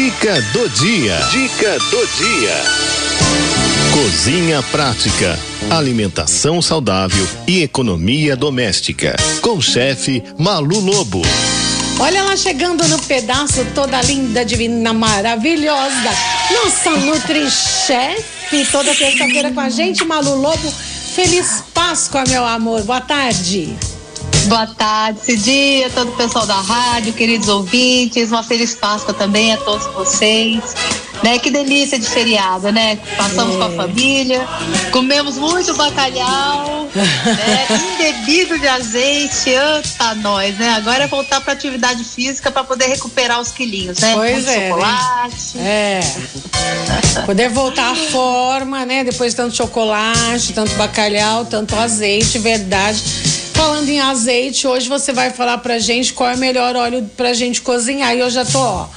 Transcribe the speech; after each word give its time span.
Dica 0.00 0.40
do 0.54 0.66
dia. 0.70 1.20
Dica 1.30 1.78
do 1.78 2.06
dia. 2.16 2.56
Cozinha 3.92 4.62
prática, 4.62 5.38
alimentação 5.68 6.62
saudável 6.62 7.28
e 7.46 7.62
economia 7.62 8.34
doméstica. 8.34 9.14
Com 9.42 9.58
o 9.58 9.60
chefe 9.60 10.22
Malu 10.38 10.80
Lobo. 10.80 11.20
Olha 11.98 12.16
ela 12.16 12.34
chegando 12.34 12.88
no 12.88 12.98
pedaço, 13.02 13.62
toda 13.74 14.00
linda, 14.00 14.42
divina, 14.42 14.94
maravilhosa. 14.94 16.10
Nossa 16.50 16.92
Nutri-Chefe, 16.92 18.64
toda 18.72 18.94
terça-feira 18.94 19.52
com 19.52 19.60
a 19.60 19.68
gente, 19.68 20.02
Malu 20.02 20.34
Lobo. 20.34 20.72
Feliz 21.14 21.62
Páscoa, 21.74 22.24
meu 22.26 22.46
amor. 22.46 22.82
Boa 22.84 23.02
tarde. 23.02 23.76
Boa 24.46 24.66
tarde, 24.66 25.20
Cidinha, 25.20 25.90
todo 25.90 26.10
o 26.10 26.16
pessoal 26.16 26.46
da 26.46 26.60
rádio, 26.60 27.12
queridos 27.12 27.48
ouvintes. 27.48 28.30
Uma 28.30 28.42
feliz 28.42 28.74
Páscoa 28.74 29.14
também 29.14 29.52
a 29.52 29.56
todos 29.58 29.86
vocês. 29.94 30.74
Né? 31.22 31.38
Que 31.38 31.50
delícia 31.50 31.98
de 31.98 32.08
feriado, 32.08 32.72
né? 32.72 32.98
Passamos 33.16 33.54
é. 33.54 33.58
com 33.58 33.64
a 33.64 33.72
é. 33.72 33.76
família, 33.76 34.48
comemos 34.90 35.36
muito 35.36 35.74
bacalhau, 35.74 36.88
né? 36.94 37.66
embebido 38.00 38.58
de 38.58 38.66
azeite, 38.66 39.54
anta 39.54 40.14
nós, 40.16 40.56
né? 40.56 40.70
Agora 40.70 41.04
é 41.04 41.06
voltar 41.06 41.42
para 41.42 41.52
atividade 41.52 42.02
física 42.04 42.50
para 42.50 42.64
poder 42.64 42.86
recuperar 42.86 43.38
os 43.38 43.52
quilinhos, 43.52 43.98
né? 43.98 44.14
Pois 44.14 44.46
é. 44.46 44.56
Né? 44.56 44.68
Chocolate. 44.68 45.58
Né? 45.58 46.00
É. 46.00 47.20
Poder 47.26 47.50
voltar 47.50 47.92
à 47.92 47.94
forma, 47.94 48.86
né? 48.86 49.04
Depois 49.04 49.32
de 49.32 49.36
tanto 49.36 49.54
chocolate, 49.54 50.54
tanto 50.54 50.72
bacalhau, 50.74 51.44
tanto 51.44 51.76
azeite, 51.76 52.38
verdade. 52.38 53.29
Falando 53.60 53.90
em 53.90 54.00
azeite, 54.00 54.66
hoje 54.66 54.88
você 54.88 55.12
vai 55.12 55.28
falar 55.28 55.58
pra 55.58 55.78
gente 55.78 56.14
qual 56.14 56.30
é 56.30 56.34
o 56.34 56.38
melhor 56.38 56.74
óleo 56.74 57.10
pra 57.14 57.34
gente 57.34 57.60
cozinhar. 57.60 58.16
E 58.16 58.20
eu 58.20 58.30
já 58.30 58.42
tô, 58.42 58.58
ó, 58.58 58.88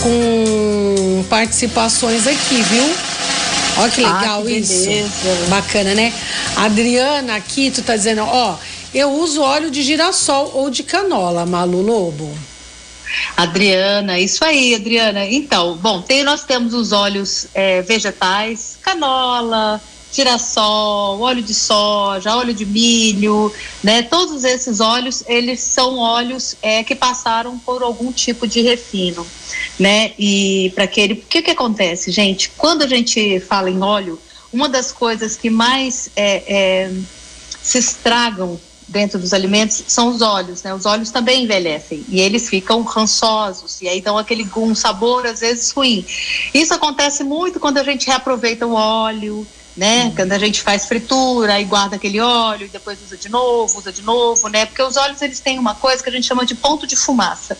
com 0.00 1.24
participações 1.28 2.24
aqui, 2.24 2.62
viu? 2.62 2.84
Olha 3.78 3.90
que 3.90 4.00
legal 4.00 4.42
ah, 4.42 4.46
que 4.46 4.52
isso. 4.52 4.88
Bacana, 5.48 5.92
né? 5.92 6.14
Adriana 6.54 7.34
aqui, 7.34 7.68
tu 7.68 7.82
tá 7.82 7.96
dizendo, 7.96 8.22
ó, 8.22 8.56
eu 8.94 9.10
uso 9.10 9.42
óleo 9.42 9.72
de 9.72 9.82
girassol 9.82 10.52
ou 10.54 10.70
de 10.70 10.84
canola, 10.84 11.44
Malu 11.44 11.82
Lobo. 11.82 12.32
Adriana, 13.36 14.20
isso 14.20 14.44
aí, 14.44 14.76
Adriana. 14.76 15.26
Então, 15.26 15.76
bom, 15.78 16.00
tem, 16.00 16.22
nós 16.22 16.44
temos 16.44 16.74
os 16.74 16.92
óleos 16.92 17.48
é, 17.52 17.82
vegetais, 17.82 18.78
canola, 18.82 19.80
girassol, 20.12 21.20
óleo 21.20 21.42
de 21.42 21.54
soja, 21.54 22.36
óleo 22.36 22.54
de 22.54 22.64
milho, 22.64 23.52
né? 23.82 24.02
Todos 24.02 24.44
esses 24.44 24.80
óleos, 24.80 25.22
eles 25.26 25.60
são 25.60 25.98
óleos 25.98 26.56
é, 26.62 26.82
que 26.82 26.94
passaram 26.94 27.58
por 27.58 27.82
algum 27.82 28.12
tipo 28.12 28.46
de 28.46 28.62
refino, 28.62 29.26
né? 29.78 30.12
E 30.18 30.72
para 30.74 30.84
aquele, 30.84 31.14
o 31.14 31.16
que 31.16 31.42
que 31.42 31.50
acontece, 31.50 32.10
gente? 32.10 32.50
Quando 32.56 32.82
a 32.82 32.86
gente 32.86 33.40
fala 33.40 33.68
em 33.68 33.82
óleo, 33.82 34.18
uma 34.52 34.68
das 34.68 34.90
coisas 34.90 35.36
que 35.36 35.50
mais 35.50 36.08
é, 36.16 36.42
é, 36.46 36.92
se 37.62 37.78
estragam 37.78 38.58
dentro 38.88 39.18
dos 39.18 39.34
alimentos 39.34 39.82
são 39.88 40.08
os 40.08 40.22
óleos, 40.22 40.62
né? 40.62 40.72
Os 40.72 40.86
óleos 40.86 41.10
também 41.10 41.44
envelhecem 41.44 42.04
e 42.08 42.20
eles 42.20 42.48
ficam 42.48 42.82
rançosos 42.82 43.82
e 43.82 43.88
aí 43.88 44.00
dão 44.00 44.16
aquele 44.16 44.48
um 44.56 44.74
sabor 44.74 45.26
às 45.26 45.40
vezes 45.40 45.70
ruim. 45.72 46.06
Isso 46.54 46.72
acontece 46.72 47.24
muito 47.24 47.58
quando 47.58 47.78
a 47.78 47.82
gente 47.82 48.06
reaproveita 48.06 48.66
o 48.66 48.72
óleo, 48.72 49.46
né? 49.76 50.12
Quando 50.16 50.32
a 50.32 50.38
gente 50.38 50.62
faz 50.62 50.86
fritura 50.86 51.60
e 51.60 51.64
guarda 51.64 51.96
aquele 51.96 52.18
óleo 52.18 52.66
e 52.66 52.68
depois 52.68 52.98
usa 53.04 53.16
de 53.16 53.28
novo, 53.28 53.78
usa 53.78 53.92
de 53.92 54.02
novo, 54.02 54.48
né? 54.48 54.64
Porque 54.64 54.82
os 54.82 54.96
óleos 54.96 55.20
eles 55.20 55.40
têm 55.40 55.58
uma 55.58 55.74
coisa 55.74 56.02
que 56.02 56.08
a 56.08 56.12
gente 56.12 56.26
chama 56.26 56.46
de 56.46 56.54
ponto 56.54 56.86
de 56.86 56.96
fumaça. 56.96 57.56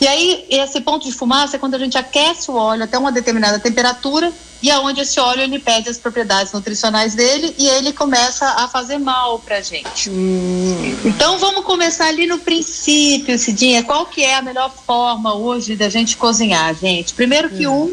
E 0.00 0.08
aí 0.08 0.46
esse 0.48 0.80
ponto 0.80 1.06
de 1.06 1.12
fumaça 1.12 1.56
é 1.56 1.58
quando 1.58 1.74
a 1.74 1.78
gente 1.78 1.96
aquece 1.96 2.50
o 2.50 2.54
óleo 2.54 2.84
até 2.84 2.98
uma 2.98 3.12
determinada 3.12 3.58
temperatura 3.58 4.32
e 4.62 4.70
aonde 4.70 5.02
esse 5.02 5.20
óleo 5.20 5.42
ele 5.42 5.58
perde 5.58 5.88
as 5.88 5.98
propriedades 5.98 6.52
nutricionais 6.52 7.14
dele 7.14 7.54
e 7.58 7.68
ele 7.68 7.92
começa 7.92 8.46
a 8.46 8.66
fazer 8.66 8.98
mal 8.98 9.38
pra 9.38 9.60
gente. 9.60 10.10
Hum. 10.10 10.96
Então 11.04 11.38
vamos 11.38 11.64
começar 11.64 12.08
ali 12.08 12.26
no 12.26 12.38
princípio, 12.38 13.38
Cidinha, 13.38 13.84
qual 13.84 14.06
que 14.06 14.22
é 14.22 14.36
a 14.36 14.42
melhor 14.42 14.72
forma 14.86 15.34
hoje 15.34 15.76
da 15.76 15.88
gente 15.88 16.16
cozinhar, 16.16 16.74
gente? 16.74 17.14
Primeiro 17.14 17.50
que 17.50 17.66
hum. 17.66 17.84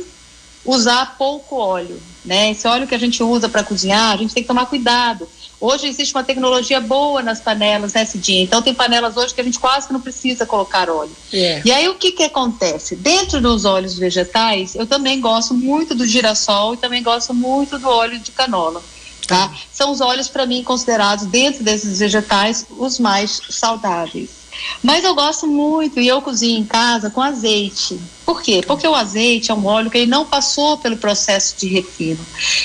um, 0.66 0.74
usar 0.74 1.18
pouco 1.18 1.58
óleo 1.58 2.02
né? 2.28 2.52
Esse 2.52 2.68
óleo 2.68 2.86
que 2.86 2.94
a 2.94 3.00
gente 3.00 3.24
usa 3.24 3.50
para 3.50 3.64
cozinhar, 3.64 4.14
a 4.14 4.18
gente 4.18 4.34
tem 4.34 4.44
que 4.44 4.48
tomar 4.48 4.66
cuidado. 4.66 5.28
Hoje 5.60 5.88
existe 5.88 6.14
uma 6.14 6.24
tecnologia 6.24 6.80
boa 6.80 7.24
nas 7.24 7.42
panelas, 7.42 7.94
né, 7.94 8.06
Cidinha? 8.06 8.44
Então 8.44 8.62
tem 8.62 8.76
panelas 8.76 9.18
hoje 9.18 9.34
que 9.34 9.42
a 9.42 9.44
gente 9.44 9.58
quase 9.58 9.88
que 9.88 9.94
não 9.94 10.00
precisa 10.00 10.46
colocar 10.46 10.88
óleo. 10.88 11.16
É. 11.34 11.64
E 11.66 11.72
aí 11.72 11.90
o 11.90 11.96
que 11.96 12.12
que 12.12 12.24
acontece? 12.24 12.96
Dentro 12.96 13.42
dos 13.42 13.66
óleos 13.66 13.98
vegetais, 13.98 14.76
eu 14.76 14.86
também 14.86 15.20
gosto 15.20 15.56
muito 15.56 15.96
do 15.96 16.06
girassol 16.06 16.76
e 16.76 16.78
também 16.78 17.02
gosto 17.02 17.34
muito 17.34 17.80
do 17.80 17.90
óleo 17.90 18.20
de 18.20 18.32
canola. 18.32 18.84
Tá? 19.26 19.52
São 19.74 19.92
os 19.92 20.00
óleos 20.00 20.30
para 20.30 20.46
mim 20.46 20.64
considerados 20.64 21.26
dentro 21.26 21.64
desses 21.64 22.00
vegetais 22.00 22.66
os 22.78 23.00
mais 23.00 23.42
saudáveis. 23.50 24.37
Mas 24.82 25.04
eu 25.04 25.16
gosto 25.16 25.48
muito 25.48 26.00
e 26.00 26.08
eu 26.08 26.22
cozinho 26.22 26.60
em 26.60 26.66
casa 26.66 27.10
com 27.10 27.22
azeite. 27.22 28.00
Por 28.26 28.42
quê? 28.42 28.62
Porque 28.66 28.88
o 28.88 28.94
azeite 28.94 29.52
é 29.52 29.54
um 29.54 29.66
óleo 29.66 29.90
que 29.90 29.98
ele 29.98 30.12
não 30.12 30.26
passou 30.26 30.78
pelo 30.78 30.98
processo 30.98 31.56
de 31.58 31.68
refino. 31.68 32.20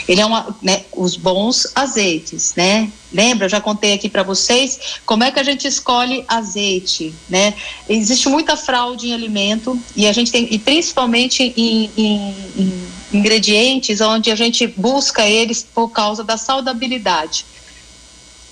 Ele 0.08 0.20
é 0.20 0.26
uma, 0.26 0.56
né, 0.60 0.84
os 0.92 1.16
bons 1.16 1.68
azeites, 1.74 2.54
né? 2.56 2.90
Lembra? 3.12 3.46
Eu 3.46 3.50
já 3.50 3.60
contei 3.60 3.92
aqui 3.92 4.08
para 4.08 4.22
vocês 4.22 4.98
como 5.06 5.22
é 5.22 5.30
que 5.30 5.38
a 5.38 5.42
gente 5.44 5.66
escolhe 5.68 6.24
azeite, 6.26 7.14
né? 7.28 7.54
Existe 7.88 8.28
muita 8.28 8.56
fraude 8.56 9.08
em 9.08 9.14
alimento 9.14 9.78
e 9.94 10.06
a 10.06 10.12
gente 10.12 10.32
tem, 10.32 10.48
e 10.50 10.58
principalmente 10.58 11.54
em, 11.56 11.90
em, 11.96 12.34
em 12.56 12.88
ingredientes 13.12 14.00
onde 14.00 14.30
a 14.30 14.34
gente 14.34 14.66
busca 14.66 15.26
eles 15.26 15.62
por 15.62 15.90
causa 15.90 16.24
da 16.24 16.36
saudabilidade. 16.36 17.44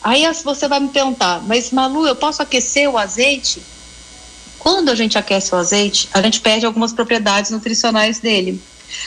Aí 0.02 0.24
você 0.42 0.66
vai 0.66 0.80
me 0.80 0.88
perguntar, 0.88 1.42
mas 1.46 1.70
Malu, 1.70 2.06
eu 2.06 2.16
posso 2.16 2.42
aquecer 2.42 2.88
o 2.88 2.96
azeite? 2.96 3.62
Quando 4.58 4.90
a 4.90 4.94
gente 4.94 5.18
aquece 5.18 5.54
o 5.54 5.58
azeite, 5.58 6.08
a 6.12 6.20
gente 6.22 6.40
perde 6.40 6.66
algumas 6.66 6.92
propriedades 6.92 7.50
nutricionais 7.50 8.18
dele. 8.18 8.60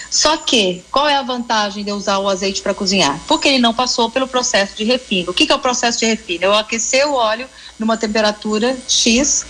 Só 0.10 0.38
que, 0.38 0.84
qual 0.92 1.08
é 1.08 1.16
a 1.16 1.22
vantagem 1.22 1.84
de 1.84 1.90
eu 1.90 1.96
usar 1.96 2.20
o 2.20 2.30
azeite 2.30 2.62
para 2.62 2.74
cozinhar? 2.74 3.20
Porque 3.28 3.48
ele 3.48 3.60
não 3.60 3.74
passou 3.74 4.10
pelo 4.10 4.28
processo 4.28 4.76
de 4.78 4.84
refino. 4.84 5.32
O 5.32 5.34
que, 5.34 5.46
que 5.46 5.52
é 5.52 5.56
o 5.56 5.60
processo 5.60 6.00
de 6.00 6.06
refino? 6.06 6.46
Eu 6.46 6.54
aquecer 6.54 7.08
o 7.08 7.14
óleo 7.14 7.48
numa 7.78 7.98
temperatura 7.98 8.78
X 8.88 9.46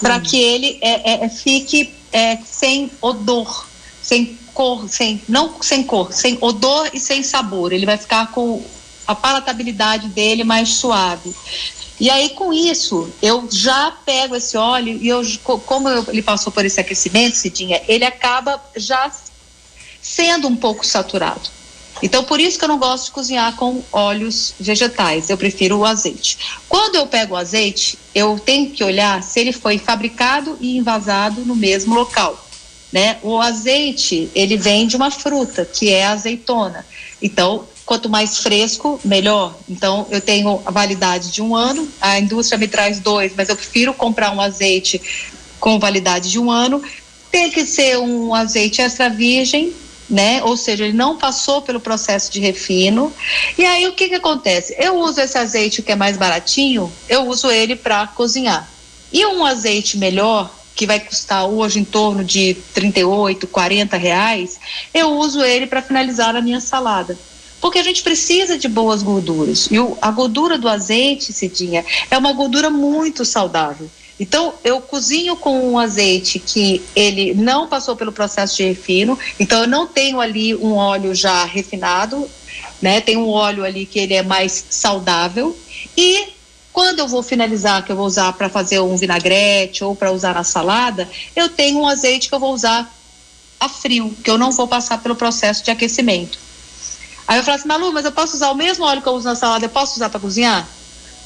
para 0.00 0.20
que 0.20 0.38
ele 0.38 0.78
é, 0.82 1.12
é, 1.12 1.24
é, 1.24 1.28
fique 1.28 1.94
é, 2.12 2.38
sem 2.44 2.90
odor, 3.00 3.66
sem 4.02 4.38
cor, 4.52 4.88
sem 4.88 5.22
não 5.28 5.62
sem 5.62 5.82
cor, 5.84 6.12
sem 6.12 6.36
odor 6.40 6.90
e 6.92 7.00
sem 7.00 7.22
sabor. 7.22 7.72
Ele 7.72 7.86
vai 7.86 7.96
ficar 7.96 8.30
com 8.30 8.62
a 9.08 9.14
palatabilidade 9.14 10.08
dele 10.08 10.44
mais 10.44 10.68
suave. 10.68 11.34
E 11.98 12.10
aí, 12.10 12.30
com 12.30 12.52
isso, 12.52 13.10
eu 13.22 13.48
já 13.50 13.90
pego 14.04 14.36
esse 14.36 14.56
óleo 14.56 14.98
e 15.00 15.08
eu, 15.08 15.22
como 15.42 15.88
ele 15.88 16.22
passou 16.22 16.52
por 16.52 16.64
esse 16.64 16.78
aquecimento, 16.78 17.36
Cidinha, 17.36 17.82
ele 17.88 18.04
acaba 18.04 18.62
já 18.76 19.10
sendo 20.00 20.46
um 20.46 20.54
pouco 20.54 20.86
saturado. 20.86 21.58
Então, 22.00 22.22
por 22.22 22.38
isso 22.38 22.58
que 22.58 22.64
eu 22.64 22.68
não 22.68 22.78
gosto 22.78 23.06
de 23.06 23.10
cozinhar 23.12 23.56
com 23.56 23.82
óleos 23.90 24.54
vegetais, 24.60 25.30
eu 25.30 25.36
prefiro 25.36 25.78
o 25.78 25.84
azeite. 25.84 26.38
Quando 26.68 26.94
eu 26.94 27.06
pego 27.06 27.34
o 27.34 27.36
azeite, 27.36 27.98
eu 28.14 28.38
tenho 28.38 28.70
que 28.70 28.84
olhar 28.84 29.20
se 29.22 29.40
ele 29.40 29.52
foi 29.52 29.78
fabricado 29.78 30.56
e 30.60 30.76
envasado 30.76 31.40
no 31.44 31.56
mesmo 31.56 31.94
local. 31.94 32.46
Né? 32.92 33.18
O 33.22 33.40
azeite, 33.40 34.30
ele 34.34 34.56
vem 34.56 34.86
de 34.86 34.96
uma 34.96 35.10
fruta, 35.10 35.64
que 35.64 35.90
é 35.90 36.04
a 36.04 36.12
azeitona. 36.12 36.86
Então, 37.20 37.66
quanto 37.88 38.10
mais 38.10 38.36
fresco, 38.36 39.00
melhor. 39.02 39.56
Então, 39.66 40.06
eu 40.10 40.20
tenho 40.20 40.60
a 40.66 40.70
validade 40.70 41.30
de 41.30 41.40
um 41.40 41.56
ano, 41.56 41.88
a 41.98 42.20
indústria 42.20 42.58
me 42.58 42.68
traz 42.68 43.00
dois, 43.00 43.32
mas 43.34 43.48
eu 43.48 43.56
prefiro 43.56 43.94
comprar 43.94 44.30
um 44.30 44.42
azeite 44.42 45.00
com 45.58 45.78
validade 45.78 46.30
de 46.30 46.38
um 46.38 46.50
ano. 46.50 46.82
Tem 47.32 47.50
que 47.50 47.64
ser 47.64 47.96
um 47.96 48.34
azeite 48.34 48.82
extra 48.82 49.08
virgem, 49.08 49.72
né? 50.08 50.44
Ou 50.44 50.54
seja, 50.54 50.84
ele 50.84 50.92
não 50.92 51.16
passou 51.16 51.62
pelo 51.62 51.80
processo 51.80 52.30
de 52.30 52.40
refino. 52.40 53.10
E 53.56 53.64
aí 53.64 53.86
o 53.86 53.94
que 53.94 54.10
que 54.10 54.16
acontece? 54.16 54.76
Eu 54.78 54.98
uso 54.98 55.22
esse 55.22 55.38
azeite 55.38 55.80
que 55.80 55.90
é 55.90 55.96
mais 55.96 56.18
baratinho, 56.18 56.92
eu 57.08 57.26
uso 57.26 57.50
ele 57.50 57.74
para 57.74 58.06
cozinhar. 58.08 58.68
E 59.10 59.24
um 59.24 59.46
azeite 59.46 59.96
melhor, 59.96 60.54
que 60.74 60.86
vai 60.86 61.00
custar 61.00 61.46
hoje 61.46 61.78
em 61.78 61.84
torno 61.84 62.22
de 62.22 62.54
38, 62.74 63.46
40 63.46 63.96
reais, 63.96 64.60
eu 64.92 65.16
uso 65.16 65.42
ele 65.42 65.66
para 65.66 65.80
finalizar 65.80 66.36
a 66.36 66.42
minha 66.42 66.60
salada. 66.60 67.18
Porque 67.60 67.78
a 67.78 67.82
gente 67.82 68.02
precisa 68.02 68.56
de 68.56 68.68
boas 68.68 69.02
gorduras. 69.02 69.68
E 69.70 69.78
o, 69.78 69.96
a 70.00 70.10
gordura 70.10 70.56
do 70.58 70.68
azeite, 70.68 71.32
Cidinha, 71.32 71.84
é 72.10 72.16
uma 72.16 72.32
gordura 72.32 72.70
muito 72.70 73.24
saudável. 73.24 73.90
Então, 74.20 74.54
eu 74.64 74.80
cozinho 74.80 75.36
com 75.36 75.72
um 75.72 75.78
azeite 75.78 76.38
que 76.38 76.82
ele 76.94 77.34
não 77.34 77.68
passou 77.68 77.94
pelo 77.94 78.10
processo 78.10 78.56
de 78.56 78.64
refino, 78.64 79.16
então 79.38 79.60
eu 79.60 79.68
não 79.68 79.86
tenho 79.86 80.20
ali 80.20 80.56
um 80.56 80.74
óleo 80.74 81.14
já 81.14 81.44
refinado, 81.44 82.28
né? 82.82 83.00
Tem 83.00 83.16
um 83.16 83.28
óleo 83.28 83.64
ali 83.64 83.86
que 83.86 83.98
ele 83.98 84.14
é 84.14 84.22
mais 84.22 84.64
saudável 84.70 85.56
e 85.96 86.28
quando 86.72 87.00
eu 87.00 87.08
vou 87.08 87.22
finalizar, 87.22 87.84
que 87.84 87.92
eu 87.92 87.96
vou 87.96 88.06
usar 88.06 88.32
para 88.32 88.48
fazer 88.48 88.80
um 88.80 88.96
vinagrete 88.96 89.82
ou 89.82 89.96
para 89.96 90.12
usar 90.12 90.34
na 90.34 90.44
salada, 90.44 91.08
eu 91.34 91.48
tenho 91.48 91.80
um 91.80 91.86
azeite 91.86 92.28
que 92.28 92.34
eu 92.34 92.40
vou 92.40 92.52
usar 92.52 92.92
a 93.58 93.68
frio, 93.68 94.14
que 94.22 94.30
eu 94.30 94.38
não 94.38 94.52
vou 94.52 94.68
passar 94.68 95.02
pelo 95.02 95.16
processo 95.16 95.64
de 95.64 95.70
aquecimento. 95.70 96.38
Aí 97.28 97.38
eu 97.38 97.44
falo 97.44 97.58
assim, 97.58 97.68
Malu, 97.68 97.92
mas 97.92 98.06
eu 98.06 98.12
posso 98.12 98.34
usar 98.34 98.50
o 98.50 98.54
mesmo 98.54 98.86
óleo 98.86 99.02
que 99.02 99.06
eu 99.06 99.12
uso 99.12 99.28
na 99.28 99.36
salada, 99.36 99.62
eu 99.66 99.68
posso 99.68 99.96
usar 99.96 100.08
para 100.08 100.18
cozinhar? 100.18 100.66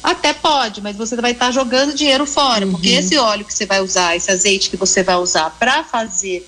Até 0.03 0.33
pode, 0.33 0.81
mas 0.83 0.97
você 0.97 1.15
vai 1.15 1.31
estar 1.31 1.47
tá 1.47 1.53
jogando 1.53 1.95
dinheiro 1.95 2.27
fora, 2.27 2.67
uhum. 2.67 2.73
porque 2.73 2.89
esse 2.89 3.17
óleo 3.17 3.45
que 3.45 3.55
você 3.55 3.65
vai 3.65 3.81
usar, 3.81 4.17
esse 4.17 4.29
azeite 4.29 4.69
que 4.69 4.77
você 4.77 5.05
vai 5.05 5.15
usar 5.15 5.49
para 5.61 5.85
fazer 5.85 6.45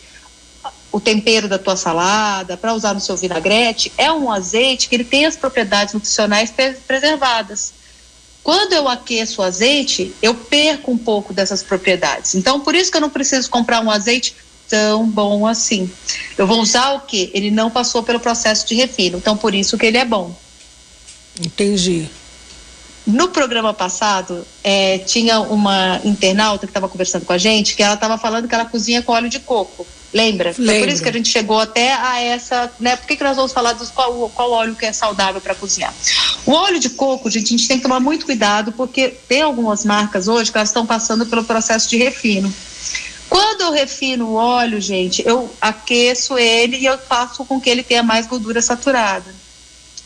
o 0.91 0.99
tempero 0.99 1.47
da 1.47 1.57
tua 1.57 1.77
salada, 1.77 2.57
para 2.57 2.75
usar 2.75 2.95
no 2.95 3.01
seu 3.01 3.17
vinagrete, 3.17 3.93
é 3.97 4.11
um 4.11 4.31
azeite 4.31 4.89
que 4.89 4.97
ele 4.97 5.05
tem 5.05 5.25
as 5.25 5.37
propriedades 5.37 5.95
nutricionais 5.95 6.53
preservadas. 6.85 7.75
Quando 8.43 8.73
eu 8.73 8.89
aqueço 8.89 9.41
o 9.41 9.45
azeite, 9.45 10.13
eu 10.21 10.35
perco 10.35 10.91
um 10.91 10.99
pouco 10.99 11.33
dessas 11.33 11.63
propriedades. 11.63 12.35
Então, 12.35 12.61
por 12.61 12.75
isso 12.75 12.91
que 12.91 12.97
eu 12.97 13.01
não 13.01 13.11
preciso 13.11 13.49
comprar 13.49 13.81
um 13.81 13.91
azeite 13.91 14.35
tão 14.69 15.09
bom 15.09 15.47
assim. 15.47 15.91
Eu 16.37 16.47
vou 16.47 16.61
usar 16.61 16.93
o 16.93 17.01
que? 17.01 17.31
Ele 17.35 17.51
não 17.51 17.71
passou 17.71 18.03
pelo 18.03 18.21
processo 18.21 18.67
de 18.67 18.75
refino, 18.75 19.19
então 19.19 19.37
por 19.37 19.55
isso 19.55 19.79
que 19.79 19.87
ele 19.87 19.99
é 19.99 20.05
bom. 20.05 20.35
Entendi. 21.41 22.09
No 23.07 23.29
programa 23.29 23.75
passado, 23.75 24.47
é, 24.63 24.99
tinha 24.99 25.39
uma 25.41 26.01
internauta 26.05 26.67
que 26.67 26.71
estava 26.71 26.89
conversando 26.89 27.27
com 27.27 27.35
a 27.35 27.39
gente, 27.39 27.77
que 27.77 27.83
ela 27.83 27.95
estava 27.95 28.17
falando 28.17 28.49
que 28.49 28.55
ela 28.55 28.65
cozinha 28.65 29.03
com 29.03 29.13
óleo 29.13 29.29
de 29.29 29.41
coco. 29.41 29.87
Lembra? 30.15 30.55
Lembra. 30.57 30.79
por 30.79 30.89
isso 30.89 31.03
que 31.03 31.09
a 31.09 31.13
gente 31.13 31.29
chegou 31.29 31.59
até 31.59 31.93
a 31.93 32.21
essa, 32.21 32.73
né? 32.79 32.95
Por 32.97 33.07
que, 33.07 33.17
que 33.17 33.25
nós 33.25 33.37
vamos 33.37 33.53
falar 33.53 33.73
dos 33.73 33.91
qual, 33.91 34.31
qual 34.31 34.53
óleo 34.53 34.77
que 34.77 34.87
é 34.87 34.93
saudável 34.93 35.41
para 35.41 35.57
cozinhar? 35.57 35.93
O 36.47 36.53
óleo 36.53 36.79
de 36.79 36.91
coco, 36.91 37.29
gente, 37.29 37.47
a 37.47 37.57
gente 37.57 37.67
tem 37.67 37.79
que 37.79 37.83
tomar 37.83 37.99
muito 37.99 38.25
cuidado, 38.25 38.71
porque 38.73 39.09
tem 39.09 39.43
algumas 39.43 39.85
marcas 39.85 40.29
hoje 40.29 40.53
que 40.53 40.57
elas 40.57 40.69
estão 40.69 40.87
passando 40.87 41.27
pelo 41.27 41.43
processo 41.45 41.91
de 41.91 41.97
refino. 41.97 42.55
Quando 43.29 43.63
eu 43.63 43.73
refino 43.73 44.29
o 44.29 44.35
óleo, 44.35 44.81
gente, 44.81 45.27
eu 45.27 45.51
aqueço 45.61 46.39
ele 46.39 46.77
e 46.77 46.87
eu 46.87 46.99
faço 46.99 47.45
com 47.45 47.61
que 47.61 47.71
ele 47.71 47.83
tenha 47.83 48.03
mais 48.03 48.27
gordura 48.27 48.61
saturada. 48.61 49.35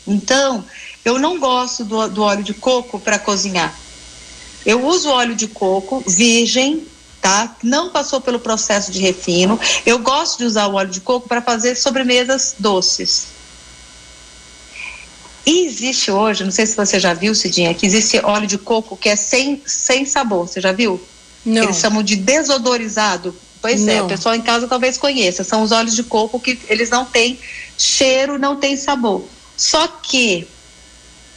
Então, 0.07 0.65
eu 1.05 1.19
não 1.19 1.39
gosto 1.39 1.83
do, 1.85 2.07
do 2.09 2.21
óleo 2.23 2.43
de 2.43 2.53
coco 2.53 2.99
para 2.99 3.19
cozinhar. 3.19 3.73
Eu 4.65 4.85
uso 4.85 5.09
óleo 5.09 5.35
de 5.35 5.47
coco 5.47 6.03
virgem, 6.07 6.85
tá? 7.21 7.55
Não 7.63 7.89
passou 7.89 8.19
pelo 8.19 8.39
processo 8.39 8.91
de 8.91 8.99
refino. 8.99 9.59
Eu 9.85 9.99
gosto 9.99 10.39
de 10.39 10.45
usar 10.45 10.67
o 10.67 10.75
óleo 10.75 10.89
de 10.89 11.01
coco 11.01 11.27
para 11.27 11.41
fazer 11.41 11.75
sobremesas 11.75 12.55
doces. 12.57 13.27
E 15.45 15.65
existe 15.65 16.11
hoje, 16.11 16.43
não 16.43 16.51
sei 16.51 16.65
se 16.65 16.75
você 16.75 16.99
já 16.99 17.13
viu, 17.13 17.33
Cidinha, 17.33 17.73
que 17.73 17.85
existe 17.85 18.19
óleo 18.23 18.45
de 18.45 18.57
coco 18.57 18.97
que 18.97 19.09
é 19.09 19.15
sem, 19.15 19.61
sem 19.65 20.05
sabor. 20.05 20.47
Você 20.47 20.61
já 20.61 20.71
viu? 20.71 21.01
Não. 21.45 21.63
Eles 21.63 21.77
chamam 21.77 22.03
de 22.03 22.15
desodorizado. 22.15 23.35
Pois 23.61 23.81
não. 23.81 23.93
é, 23.93 24.01
o 24.01 24.07
pessoal 24.07 24.35
em 24.35 24.41
casa 24.41 24.67
talvez 24.67 24.97
conheça. 24.97 25.43
São 25.43 25.63
os 25.63 25.71
óleos 25.71 25.95
de 25.95 26.03
coco 26.03 26.39
que 26.39 26.57
eles 26.67 26.89
não 26.89 27.05
têm 27.05 27.37
cheiro, 27.77 28.39
não 28.39 28.55
têm 28.55 28.77
sabor. 28.77 29.25
Só 29.57 29.87
que 29.87 30.47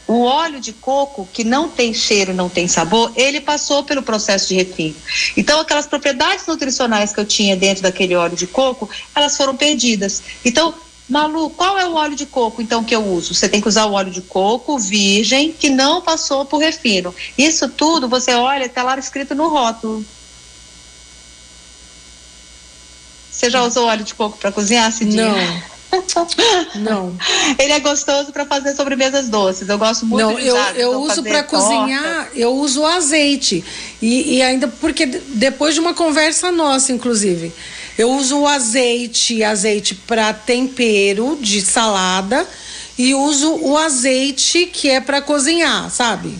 o 0.07 0.23
óleo 0.23 0.59
de 0.59 0.73
coco, 0.73 1.27
que 1.31 1.43
não 1.43 1.69
tem 1.69 1.93
cheiro, 1.93 2.33
não 2.33 2.49
tem 2.49 2.67
sabor, 2.67 3.11
ele 3.15 3.39
passou 3.39 3.83
pelo 3.83 4.03
processo 4.03 4.49
de 4.49 4.55
refino. 4.55 4.95
Então, 5.35 5.59
aquelas 5.59 5.87
propriedades 5.87 6.45
nutricionais 6.45 7.13
que 7.13 7.19
eu 7.19 7.25
tinha 7.25 7.55
dentro 7.55 7.83
daquele 7.83 8.15
óleo 8.15 8.35
de 8.35 8.47
coco, 8.47 8.89
elas 9.15 9.35
foram 9.35 9.55
perdidas. 9.55 10.21
Então, 10.43 10.73
Malu, 11.09 11.49
qual 11.49 11.77
é 11.77 11.85
o 11.85 11.93
óleo 11.95 12.15
de 12.15 12.25
coco 12.25 12.61
então 12.61 12.83
que 12.83 12.95
eu 12.95 13.05
uso? 13.05 13.33
Você 13.33 13.49
tem 13.49 13.59
que 13.59 13.67
usar 13.67 13.85
o 13.85 13.93
óleo 13.93 14.09
de 14.09 14.21
coco 14.21 14.79
virgem 14.79 15.51
que 15.51 15.69
não 15.69 16.01
passou 16.01 16.45
por 16.45 16.59
refino. 16.59 17.13
Isso 17.37 17.67
tudo 17.69 18.07
você 18.07 18.33
olha, 18.33 18.65
está 18.65 18.83
lá 18.83 18.97
escrito 18.97 19.35
no 19.35 19.49
rótulo. 19.49 20.05
Você 23.29 23.49
já 23.49 23.63
usou 23.63 23.87
óleo 23.87 24.05
de 24.05 24.13
coco 24.13 24.37
para 24.37 24.51
cozinhar, 24.51 24.91
Cidinha? 24.91 25.25
Não. 25.25 25.73
Não. 26.75 27.17
Ele 27.59 27.71
é 27.71 27.79
gostoso 27.79 28.31
para 28.31 28.45
fazer 28.45 28.75
sobremesas 28.75 29.29
doces. 29.29 29.69
Eu 29.69 29.77
gosto 29.77 30.05
muito 30.05 30.25
Não, 30.25 30.35
de 30.35 30.49
usar. 30.49 30.75
Eu, 30.75 30.93
eu 30.93 31.01
uso 31.01 31.23
para 31.23 31.43
cozinhar, 31.43 32.29
eu 32.35 32.53
uso 32.55 32.85
azeite. 32.85 33.63
E, 34.01 34.37
e 34.37 34.41
ainda 34.41 34.67
porque 34.67 35.05
depois 35.05 35.73
de 35.73 35.79
uma 35.79 35.93
conversa 35.93 36.51
nossa, 36.51 36.91
inclusive, 36.91 37.53
eu 37.97 38.11
uso 38.11 38.39
o 38.39 38.47
azeite, 38.47 39.43
azeite 39.43 39.95
para 39.95 40.33
tempero 40.33 41.37
de 41.39 41.61
salada 41.61 42.47
e 42.97 43.13
uso 43.13 43.55
o 43.61 43.77
azeite 43.77 44.65
que 44.67 44.89
é 44.89 44.99
para 44.99 45.21
cozinhar, 45.21 45.89
sabe? 45.89 46.33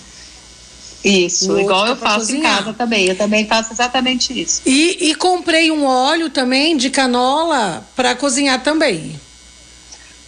Isso, 1.03 1.59
igual 1.59 1.85
eu 1.85 1.97
faço 1.97 2.19
cozinhar. 2.19 2.53
em 2.53 2.57
casa 2.57 2.73
também. 2.73 3.07
Eu 3.07 3.17
também 3.17 3.45
faço 3.45 3.73
exatamente 3.73 4.39
isso. 4.41 4.61
E, 4.65 5.09
e 5.09 5.15
comprei 5.15 5.69
um 5.69 5.85
óleo 5.85 6.29
também 6.29 6.77
de 6.77 6.89
canola 6.89 7.85
para 7.95 8.15
cozinhar 8.15 8.63
também. 8.63 9.19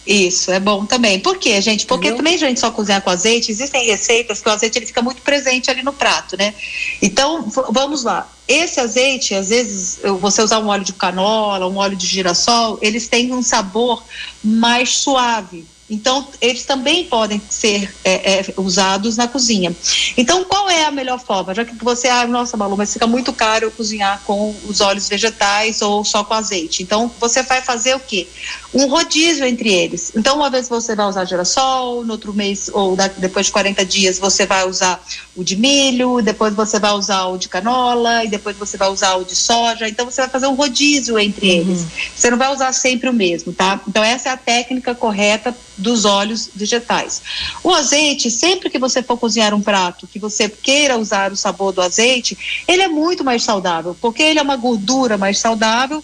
Isso, 0.06 0.52
é 0.52 0.60
bom 0.60 0.86
também. 0.86 1.18
Por 1.18 1.36
quê, 1.36 1.60
gente? 1.60 1.84
Porque 1.84 2.08
Entendeu? 2.08 2.18
também 2.18 2.34
a 2.34 2.38
gente 2.38 2.60
só 2.60 2.70
cozinha 2.70 3.00
com 3.00 3.10
azeite, 3.10 3.50
existem 3.50 3.86
receitas 3.86 4.40
que 4.40 4.48
o 4.48 4.52
azeite 4.52 4.78
ele 4.78 4.86
fica 4.86 5.02
muito 5.02 5.20
presente 5.22 5.68
ali 5.68 5.82
no 5.82 5.92
prato, 5.92 6.36
né? 6.36 6.54
Então, 7.02 7.50
vamos 7.70 8.04
lá. 8.04 8.30
Esse 8.46 8.78
azeite, 8.78 9.34
às 9.34 9.48
vezes, 9.48 9.98
você 10.20 10.40
usar 10.42 10.60
um 10.60 10.68
óleo 10.68 10.84
de 10.84 10.92
canola, 10.92 11.66
um 11.66 11.76
óleo 11.76 11.96
de 11.96 12.06
girassol, 12.06 12.78
eles 12.80 13.08
têm 13.08 13.34
um 13.34 13.42
sabor 13.42 14.04
mais 14.44 14.98
suave. 14.98 15.66
Então, 15.88 16.26
eles 16.40 16.64
também 16.64 17.04
podem 17.04 17.40
ser 17.48 17.94
é, 18.04 18.40
é, 18.40 18.54
usados 18.56 19.16
na 19.16 19.28
cozinha. 19.28 19.74
Então, 20.16 20.44
qual 20.44 20.68
é 20.68 20.84
a 20.84 20.90
melhor 20.90 21.20
forma? 21.20 21.54
Já 21.54 21.64
que 21.64 21.76
você, 21.76 22.08
ah, 22.08 22.26
nossa, 22.26 22.56
Malu, 22.56 22.76
mas 22.76 22.92
fica 22.92 23.06
muito 23.06 23.32
caro 23.32 23.66
eu 23.66 23.70
cozinhar 23.70 24.20
com 24.26 24.54
os 24.68 24.80
óleos 24.80 25.08
vegetais 25.08 25.80
ou 25.82 26.04
só 26.04 26.24
com 26.24 26.34
azeite. 26.34 26.82
Então, 26.82 27.10
você 27.20 27.42
vai 27.44 27.62
fazer 27.62 27.94
o 27.94 28.00
quê? 28.00 28.26
Um 28.74 28.88
rodízio 28.88 29.46
entre 29.46 29.72
eles. 29.72 30.12
Então, 30.16 30.36
uma 30.36 30.50
vez 30.50 30.68
você 30.68 30.96
vai 30.96 31.06
usar 31.06 31.24
girassol, 31.24 32.04
no 32.04 32.12
outro 32.12 32.34
mês, 32.34 32.68
ou 32.72 32.96
depois 33.18 33.46
de 33.46 33.52
40 33.52 33.84
dias, 33.84 34.18
você 34.18 34.44
vai 34.44 34.68
usar 34.68 35.00
o 35.36 35.44
de 35.44 35.54
milho, 35.54 36.20
depois 36.20 36.52
você 36.52 36.80
vai 36.80 36.92
usar 36.92 37.26
o 37.26 37.38
de 37.38 37.48
canola, 37.48 38.24
e 38.24 38.28
depois 38.28 38.56
você 38.56 38.76
vai 38.76 38.88
usar 38.88 39.14
o 39.14 39.24
de 39.24 39.36
soja. 39.36 39.88
Então, 39.88 40.04
você 40.04 40.22
vai 40.22 40.30
fazer 40.30 40.48
um 40.48 40.54
rodízio 40.54 41.16
entre 41.16 41.46
uhum. 41.46 41.60
eles. 41.60 41.86
Você 42.14 42.28
não 42.28 42.38
vai 42.38 42.52
usar 42.52 42.72
sempre 42.72 43.08
o 43.08 43.12
mesmo, 43.12 43.52
tá? 43.52 43.80
Então, 43.86 44.02
essa 44.02 44.30
é 44.30 44.32
a 44.32 44.36
técnica 44.36 44.92
correta 44.92 45.56
dos 45.76 46.04
óleos 46.04 46.50
vegetais. 46.54 47.22
O 47.62 47.72
azeite, 47.72 48.30
sempre 48.30 48.70
que 48.70 48.78
você 48.78 49.02
for 49.02 49.16
cozinhar 49.16 49.54
um 49.54 49.60
prato, 49.60 50.06
que 50.06 50.18
você 50.18 50.48
queira 50.48 50.96
usar 50.96 51.32
o 51.32 51.36
sabor 51.36 51.72
do 51.72 51.82
azeite, 51.82 52.64
ele 52.66 52.82
é 52.82 52.88
muito 52.88 53.22
mais 53.22 53.42
saudável, 53.42 53.96
porque 54.00 54.22
ele 54.22 54.38
é 54.38 54.42
uma 54.42 54.56
gordura 54.56 55.18
mais 55.18 55.38
saudável, 55.38 56.02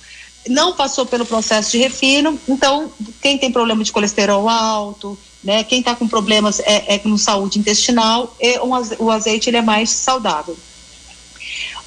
não 0.48 0.74
passou 0.74 1.06
pelo 1.06 1.24
processo 1.24 1.72
de 1.72 1.78
refino, 1.78 2.38
então 2.48 2.92
quem 3.20 3.38
tem 3.38 3.52
problema 3.52 3.84
de 3.84 3.93
colesterol 3.93 4.48
alto, 4.48 5.19
né, 5.43 5.64
quem 5.64 5.81
está 5.81 5.94
com 5.94 6.06
problemas 6.06 6.60
é, 6.60 6.94
é 6.94 6.98
com 6.98 7.17
saúde 7.17 7.58
intestinal, 7.58 8.36
é 8.41 8.60
um, 8.62 8.70
o 8.98 9.10
azeite 9.10 9.50
ele 9.50 9.56
é 9.56 9.62
mais 9.62 9.91
saudável. 9.91 10.56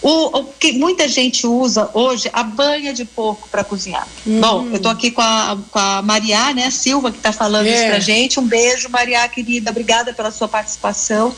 O, 0.07 0.37
o, 0.37 0.43
que 0.43 0.73
muita 0.73 1.07
gente 1.07 1.47
usa 1.47 1.89
hoje 1.91 2.29
a 2.31 2.43
banha 2.43 2.93
de 2.93 3.03
porco 3.05 3.49
para 3.49 3.63
cozinhar. 3.63 4.07
Uhum. 4.23 4.39
Bom, 4.39 4.67
eu 4.67 4.75
estou 4.75 4.91
aqui 4.91 5.09
com 5.09 5.21
a, 5.21 5.57
com 5.71 5.79
a 5.79 6.03
Maria, 6.03 6.53
né, 6.53 6.69
Silva, 6.69 7.11
que 7.11 7.17
está 7.17 7.33
falando 7.33 7.65
é. 7.65 7.73
isso 7.73 7.87
pra 7.87 7.97
gente. 7.97 8.39
Um 8.39 8.45
beijo, 8.45 8.87
Maria, 8.87 9.27
querida. 9.27 9.71
Obrigada 9.71 10.13
pela 10.13 10.29
sua 10.29 10.47
participação. 10.47 11.35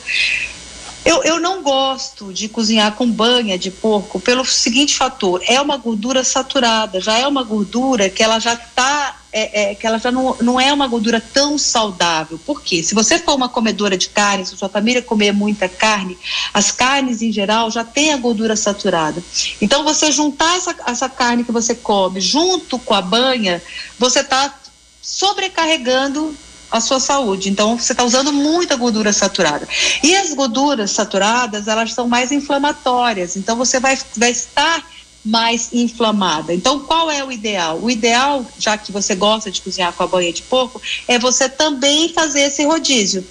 Eu, 1.08 1.24
eu 1.24 1.40
não 1.40 1.64
gosto 1.64 2.34
de 2.34 2.50
cozinhar 2.50 2.92
com 2.92 3.10
banha 3.10 3.58
de 3.58 3.72
porco 3.72 4.20
pelo 4.20 4.44
seguinte 4.44 4.94
fator: 4.94 5.42
é 5.48 5.60
uma 5.62 5.78
gordura 5.78 6.22
saturada, 6.22 7.00
já 7.00 7.18
é 7.18 7.26
uma 7.26 7.44
gordura 7.44 8.10
que 8.10 8.22
ela 8.22 8.40
já 8.40 8.54
está 8.54 9.16
é, 9.32 9.72
é, 9.72 9.76
que 9.76 9.88
ela 9.88 10.00
já 10.00 10.12
não, 10.12 10.36
não 10.42 10.60
é 10.60 10.74
uma 10.74 10.86
gordura 10.86 11.22
tão 11.22 11.58
saudável. 11.58 12.38
Por 12.46 12.62
quê? 12.62 12.84
Se 12.84 12.94
você 12.94 13.20
for 13.20 13.36
uma 13.36 13.48
comedora 13.48 13.98
de 13.98 14.10
carne, 14.10 14.46
se 14.46 14.58
sua 14.58 14.68
família 14.68 15.02
comer 15.02 15.32
muita 15.32 15.70
carne, 15.70 16.18
as 16.54 16.72
carnes 16.72 17.22
em 17.22 17.32
geral 17.32 17.72
já 17.72 17.86
têm 17.86 18.12
a 18.12 18.18
gordura 18.18 18.58
saturada. 18.58 19.24
Então, 19.62 19.86
você 19.86 20.12
juntar 20.12 20.58
essa, 20.58 20.76
essa 20.88 21.08
carne 21.08 21.46
que 21.46 21.52
você 21.52 21.74
come 21.74 22.20
junto 22.20 22.78
com 22.80 22.94
a 22.94 23.02
banha, 23.02 23.62
você 23.98 24.20
está 24.20 24.54
sobrecarregando 25.02 26.36
a 26.72 26.80
sua 26.82 27.00
saúde. 27.00 27.50
Então, 27.50 27.78
você 27.78 27.94
está 27.94 28.04
usando 28.04 28.32
muita 28.34 28.76
gordura 28.76 29.14
saturada. 29.14 29.68
E 30.04 30.16
as 30.16 30.34
gorduras 30.34 30.92
saturadas, 30.92 31.68
elas 31.68 31.94
são 31.94 32.08
mais 32.08 32.32
inflamatórias. 32.32 33.36
Então, 33.36 33.56
você 33.56 33.80
vai, 33.80 33.98
vai 34.16 34.32
estar 34.32 34.84
mais 35.24 35.74
inflamada. 35.74 36.54
Então, 36.54 36.80
qual 36.80 37.12
é 37.12 37.24
o 37.24 37.32
ideal? 37.32 37.80
O 37.82 37.90
ideal, 37.90 38.46
já 38.58 38.78
que 38.78 38.92
você 38.92 39.16
gosta 39.16 39.52
de 39.52 39.62
cozinhar 39.62 39.94
com 39.94 40.04
a 40.04 40.08
banha 40.08 40.32
de 40.32 40.42
porco, 40.44 40.82
é 41.08 41.20
você 41.20 41.50
também 41.50 42.14
fazer 42.14 42.42
esse 42.42 42.66
rodízio. 42.66 43.26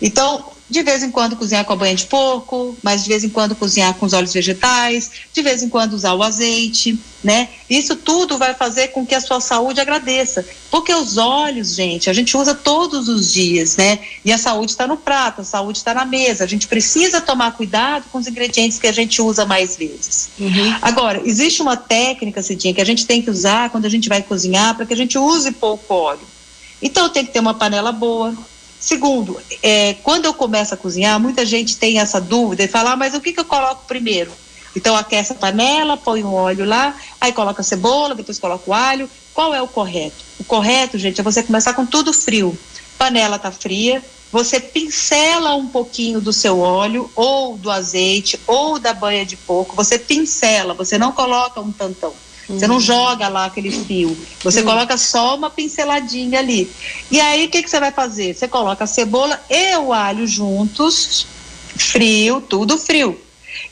Então, 0.00 0.44
de 0.70 0.82
vez 0.82 1.02
em 1.02 1.10
quando 1.10 1.34
cozinhar 1.34 1.64
com 1.64 1.72
a 1.72 1.76
banha 1.76 1.94
de 1.96 2.06
porco, 2.06 2.76
mas 2.80 3.02
de 3.02 3.08
vez 3.08 3.24
em 3.24 3.28
quando 3.28 3.56
cozinhar 3.56 3.92
com 3.94 4.06
os 4.06 4.12
óleos 4.12 4.32
vegetais, 4.32 5.10
de 5.32 5.42
vez 5.42 5.64
em 5.64 5.68
quando 5.68 5.94
usar 5.94 6.14
o 6.14 6.22
azeite, 6.22 6.96
né? 7.24 7.48
Isso 7.68 7.96
tudo 7.96 8.38
vai 8.38 8.54
fazer 8.54 8.88
com 8.88 9.04
que 9.04 9.14
a 9.14 9.20
sua 9.20 9.40
saúde 9.40 9.80
agradeça. 9.80 10.46
Porque 10.70 10.94
os 10.94 11.18
óleos, 11.18 11.74
gente, 11.74 12.08
a 12.08 12.12
gente 12.12 12.36
usa 12.36 12.54
todos 12.54 13.08
os 13.08 13.32
dias, 13.32 13.76
né? 13.76 13.98
E 14.24 14.32
a 14.32 14.38
saúde 14.38 14.70
está 14.70 14.86
no 14.86 14.96
prato, 14.96 15.40
a 15.40 15.44
saúde 15.44 15.78
está 15.78 15.92
na 15.92 16.04
mesa. 16.04 16.44
A 16.44 16.46
gente 16.46 16.68
precisa 16.68 17.20
tomar 17.20 17.56
cuidado 17.56 18.04
com 18.12 18.18
os 18.18 18.28
ingredientes 18.28 18.78
que 18.78 18.86
a 18.86 18.92
gente 18.92 19.20
usa 19.20 19.44
mais 19.44 19.76
vezes. 19.76 20.30
Uhum. 20.38 20.76
Agora, 20.80 21.20
existe 21.24 21.60
uma 21.60 21.76
técnica, 21.76 22.42
Cidinha, 22.42 22.72
que 22.72 22.80
a 22.80 22.86
gente 22.86 23.04
tem 23.04 23.20
que 23.20 23.28
usar 23.28 23.70
quando 23.70 23.86
a 23.86 23.90
gente 23.90 24.08
vai 24.08 24.22
cozinhar 24.22 24.76
para 24.76 24.86
que 24.86 24.94
a 24.94 24.96
gente 24.96 25.18
use 25.18 25.50
pouco 25.50 25.92
óleo. 25.92 26.20
Então 26.80 27.08
tem 27.08 27.26
que 27.26 27.32
ter 27.32 27.40
uma 27.40 27.54
panela 27.54 27.92
boa, 27.92 28.34
Segundo, 28.80 29.38
é, 29.62 29.94
quando 30.02 30.24
eu 30.24 30.32
começo 30.32 30.72
a 30.72 30.76
cozinhar, 30.76 31.20
muita 31.20 31.44
gente 31.44 31.76
tem 31.76 32.00
essa 32.00 32.18
dúvida 32.18 32.64
e 32.64 32.68
fala, 32.68 32.92
ah, 32.92 32.96
mas 32.96 33.14
o 33.14 33.20
que, 33.20 33.32
que 33.32 33.40
eu 33.40 33.44
coloco 33.44 33.84
primeiro? 33.86 34.32
Então 34.74 34.96
aquece 34.96 35.32
a 35.32 35.34
panela, 35.34 35.98
põe 35.98 36.22
o 36.22 36.32
óleo 36.32 36.64
lá, 36.64 36.94
aí 37.20 37.32
coloca 37.32 37.60
a 37.60 37.64
cebola, 37.64 38.14
depois 38.14 38.38
coloca 38.38 38.70
o 38.70 38.72
alho. 38.72 39.10
Qual 39.34 39.54
é 39.54 39.60
o 39.60 39.68
correto? 39.68 40.24
O 40.38 40.44
correto, 40.44 40.96
gente, 40.96 41.20
é 41.20 41.24
você 41.24 41.42
começar 41.42 41.74
com 41.74 41.84
tudo 41.84 42.12
frio. 42.12 42.58
Panela 42.96 43.38
tá 43.38 43.50
fria, 43.50 44.02
você 44.32 44.60
pincela 44.60 45.54
um 45.56 45.66
pouquinho 45.66 46.20
do 46.20 46.32
seu 46.32 46.60
óleo, 46.60 47.10
ou 47.14 47.58
do 47.58 47.70
azeite, 47.70 48.40
ou 48.46 48.78
da 48.78 48.94
banha 48.94 49.26
de 49.26 49.36
porco. 49.36 49.76
Você 49.76 49.98
pincela, 49.98 50.72
você 50.72 50.96
não 50.96 51.12
coloca 51.12 51.60
um 51.60 51.72
tantão. 51.72 52.14
Você 52.58 52.66
não 52.66 52.80
joga 52.80 53.28
lá 53.28 53.46
aquele 53.46 53.70
fio. 53.70 54.16
Você 54.42 54.62
coloca 54.62 54.96
só 54.96 55.36
uma 55.36 55.50
pinceladinha 55.50 56.38
ali. 56.38 56.70
E 57.10 57.20
aí, 57.20 57.46
o 57.46 57.48
que, 57.48 57.62
que 57.62 57.70
você 57.70 57.78
vai 57.78 57.92
fazer? 57.92 58.34
Você 58.34 58.48
coloca 58.48 58.84
a 58.84 58.86
cebola 58.86 59.40
e 59.48 59.76
o 59.76 59.92
alho 59.92 60.26
juntos, 60.26 61.26
frio, 61.76 62.40
tudo 62.40 62.76
frio. 62.76 63.20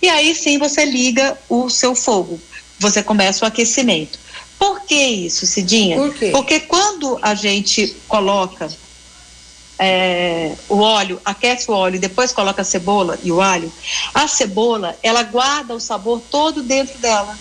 E 0.03 0.09
aí 0.09 0.35
sim 0.35 0.59
você 0.59 0.85
liga 0.85 1.39
o 1.49 1.69
seu 1.69 1.95
fogo. 1.95 2.41
Você 2.79 3.03
começa 3.03 3.45
o 3.45 3.49
aquecimento. 3.49 4.19
Por 4.59 4.81
que 4.83 4.95
isso, 4.95 5.47
Cidinha? 5.47 5.97
Por 5.97 6.15
quê? 6.15 6.31
Porque 6.31 6.61
quando 6.61 7.19
a 7.23 7.35
gente 7.35 7.97
coloca 8.09 8.69
é, 9.79 10.57
o 10.69 10.79
óleo, 10.79 11.21
aquece 11.25 11.71
o 11.71 11.75
óleo 11.75 11.97
e 11.97 12.01
depois 12.01 12.33
coloca 12.33 12.63
a 12.63 12.65
cebola 12.65 13.19
e 13.23 13.31
o 13.31 13.41
alho, 13.41 13.73
a 14.13 14.27
cebola, 14.27 14.97
ela 15.03 15.23
guarda 15.23 15.75
o 15.75 15.81
sabor 15.81 16.21
todo 16.29 16.63
dentro 16.63 16.99
dela 16.99 17.39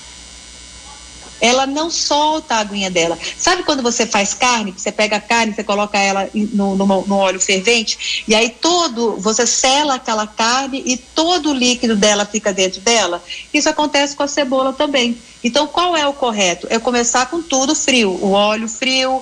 ela 1.40 1.66
não 1.66 1.90
solta 1.90 2.56
a 2.56 2.60
aguinha 2.60 2.90
dela. 2.90 3.18
Sabe 3.38 3.64
quando 3.64 3.84
você 3.84 4.06
faz 4.06 4.34
carne, 4.34 4.74
você 4.76 4.92
pega 4.92 5.18
a 5.18 5.22
carne, 5.22 5.54
você 5.54 5.64
coloca 5.64 5.98
ela 5.98 6.30
no, 6.34 6.76
no, 6.76 6.86
no, 6.86 7.16
óleo 7.16 7.40
fervente, 7.40 8.24
e 8.28 8.36
aí 8.36 8.50
todo, 8.50 9.18
você 9.18 9.46
sela 9.46 9.96
aquela 9.96 10.28
carne 10.28 10.82
e 10.86 10.98
todo 10.98 11.52
o 11.52 11.54
líquido 11.54 11.96
dela 11.96 12.26
fica 12.26 12.52
dentro 12.54 12.82
dela? 12.82 13.24
Isso 13.54 13.70
acontece 13.70 14.16
com 14.16 14.24
a 14.24 14.28
cebola 14.28 14.74
também. 14.74 15.18
Então, 15.44 15.68
qual 15.68 15.96
é 15.96 16.08
o 16.08 16.14
correto? 16.14 16.68
É 16.70 16.80
começar 16.80 17.28
com 17.28 17.42
tudo 17.42 17.76
frio, 17.76 18.12
o 18.22 18.32
óleo 18.32 18.68
frio, 18.68 19.22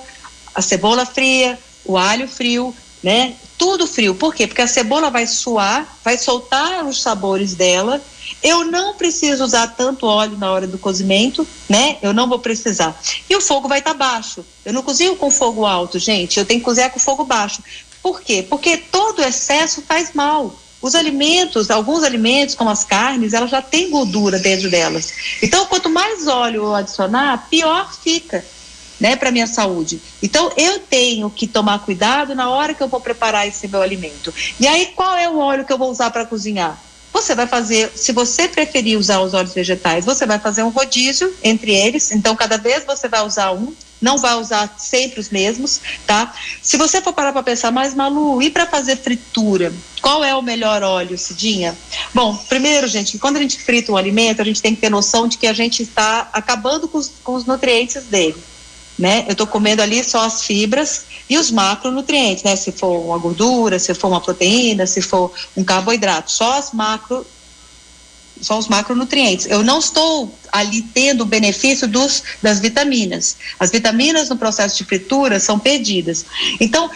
a 0.54 0.62
cebola 0.62 1.04
fria, 1.04 1.58
o 1.84 1.96
alho 1.96 2.26
frio, 2.26 2.74
né? 3.02 3.34
Tudo 3.58 3.86
frio. 3.86 4.14
Por 4.14 4.34
quê? 4.34 4.46
Porque 4.46 4.62
a 4.62 4.66
cebola 4.66 5.10
vai 5.10 5.26
suar, 5.26 5.98
vai 6.04 6.18
soltar 6.18 6.84
os 6.84 7.00
sabores 7.00 7.54
dela 7.54 8.02
eu 8.42 8.64
não 8.64 8.94
preciso 8.94 9.44
usar 9.44 9.68
tanto 9.68 10.06
óleo 10.06 10.36
na 10.36 10.50
hora 10.50 10.66
do 10.66 10.78
cozimento, 10.78 11.46
né? 11.68 11.98
Eu 12.02 12.12
não 12.12 12.28
vou 12.28 12.38
precisar. 12.38 12.98
E 13.28 13.34
o 13.34 13.40
fogo 13.40 13.68
vai 13.68 13.78
estar 13.78 13.92
tá 13.92 13.96
baixo. 13.96 14.44
Eu 14.64 14.72
não 14.72 14.82
cozinho 14.82 15.16
com 15.16 15.30
fogo 15.30 15.64
alto, 15.64 15.98
gente. 15.98 16.38
Eu 16.38 16.44
tenho 16.44 16.60
que 16.60 16.64
cozinhar 16.64 16.90
com 16.90 17.00
fogo 17.00 17.24
baixo. 17.24 17.62
Por 18.02 18.20
quê? 18.20 18.46
Porque 18.48 18.76
todo 18.76 19.22
excesso 19.22 19.82
faz 19.82 20.12
mal. 20.14 20.54
Os 20.80 20.94
alimentos, 20.94 21.70
alguns 21.70 22.04
alimentos, 22.04 22.54
como 22.54 22.70
as 22.70 22.84
carnes, 22.84 23.32
elas 23.32 23.50
já 23.50 23.60
têm 23.60 23.90
gordura 23.90 24.38
dentro 24.38 24.70
delas. 24.70 25.12
Então, 25.42 25.66
quanto 25.66 25.90
mais 25.90 26.28
óleo 26.28 26.64
eu 26.64 26.74
adicionar, 26.74 27.48
pior 27.50 27.92
fica, 28.00 28.44
né, 29.00 29.16
para 29.16 29.32
minha 29.32 29.46
saúde. 29.46 30.00
Então, 30.22 30.52
eu 30.56 30.78
tenho 30.78 31.28
que 31.28 31.48
tomar 31.48 31.80
cuidado 31.80 32.34
na 32.34 32.50
hora 32.50 32.74
que 32.74 32.82
eu 32.82 32.88
vou 32.88 33.00
preparar 33.00 33.48
esse 33.48 33.66
meu 33.66 33.82
alimento. 33.82 34.32
E 34.60 34.68
aí, 34.68 34.92
qual 34.94 35.16
é 35.16 35.28
o 35.28 35.38
óleo 35.38 35.64
que 35.64 35.72
eu 35.72 35.78
vou 35.78 35.90
usar 35.90 36.10
para 36.10 36.26
cozinhar? 36.26 36.80
Você 37.16 37.34
vai 37.34 37.46
fazer, 37.46 37.90
se 37.94 38.12
você 38.12 38.46
preferir 38.46 38.98
usar 38.98 39.20
os 39.20 39.32
óleos 39.32 39.54
vegetais, 39.54 40.04
você 40.04 40.26
vai 40.26 40.38
fazer 40.38 40.62
um 40.62 40.68
rodízio 40.68 41.34
entre 41.42 41.74
eles. 41.74 42.12
Então, 42.12 42.36
cada 42.36 42.58
vez 42.58 42.84
você 42.84 43.08
vai 43.08 43.24
usar 43.24 43.52
um, 43.52 43.72
não 44.02 44.18
vai 44.18 44.34
usar 44.34 44.76
sempre 44.76 45.18
os 45.18 45.30
mesmos, 45.30 45.80
tá? 46.06 46.34
Se 46.60 46.76
você 46.76 47.00
for 47.00 47.14
parar 47.14 47.32
para 47.32 47.42
pensar, 47.42 47.70
mas 47.70 47.94
Malu, 47.94 48.42
e 48.42 48.50
para 48.50 48.66
fazer 48.66 48.96
fritura? 48.96 49.72
Qual 50.02 50.22
é 50.22 50.34
o 50.34 50.42
melhor 50.42 50.82
óleo, 50.82 51.16
Cidinha? 51.16 51.74
Bom, 52.12 52.36
primeiro, 52.36 52.86
gente, 52.86 53.18
quando 53.18 53.38
a 53.38 53.40
gente 53.40 53.62
frita 53.62 53.90
um 53.90 53.96
alimento, 53.96 54.42
a 54.42 54.44
gente 54.44 54.60
tem 54.60 54.74
que 54.74 54.82
ter 54.82 54.90
noção 54.90 55.26
de 55.26 55.38
que 55.38 55.46
a 55.46 55.54
gente 55.54 55.82
está 55.82 56.28
acabando 56.34 56.86
com 56.86 56.98
os, 56.98 57.10
com 57.24 57.32
os 57.32 57.46
nutrientes 57.46 58.04
dele 58.04 58.36
né? 58.98 59.24
Eu 59.26 59.32
estou 59.32 59.46
comendo 59.46 59.82
ali 59.82 60.02
só 60.02 60.24
as 60.24 60.42
fibras 60.42 61.04
e 61.28 61.36
os 61.36 61.50
macronutrientes, 61.50 62.44
né? 62.44 62.56
Se 62.56 62.72
for 62.72 62.98
uma 62.98 63.18
gordura, 63.18 63.78
se 63.78 63.92
for 63.94 64.08
uma 64.08 64.20
proteína, 64.20 64.86
se 64.86 65.02
for 65.02 65.32
um 65.56 65.64
carboidrato, 65.64 66.30
só 66.30 66.58
as 66.58 66.72
macro 66.72 67.26
só 68.40 68.58
os 68.58 68.68
macronutrientes. 68.68 69.46
Eu 69.46 69.62
não 69.62 69.78
estou 69.78 70.34
ali 70.52 70.82
tendo 70.82 71.22
o 71.22 71.24
benefício 71.24 71.88
dos, 71.88 72.22
das 72.42 72.60
vitaminas. 72.60 73.36
As 73.58 73.70
vitaminas 73.70 74.28
no 74.28 74.36
processo 74.36 74.76
de 74.76 74.84
fritura 74.84 75.40
são 75.40 75.58
perdidas. 75.58 76.26
Então, 76.60 76.90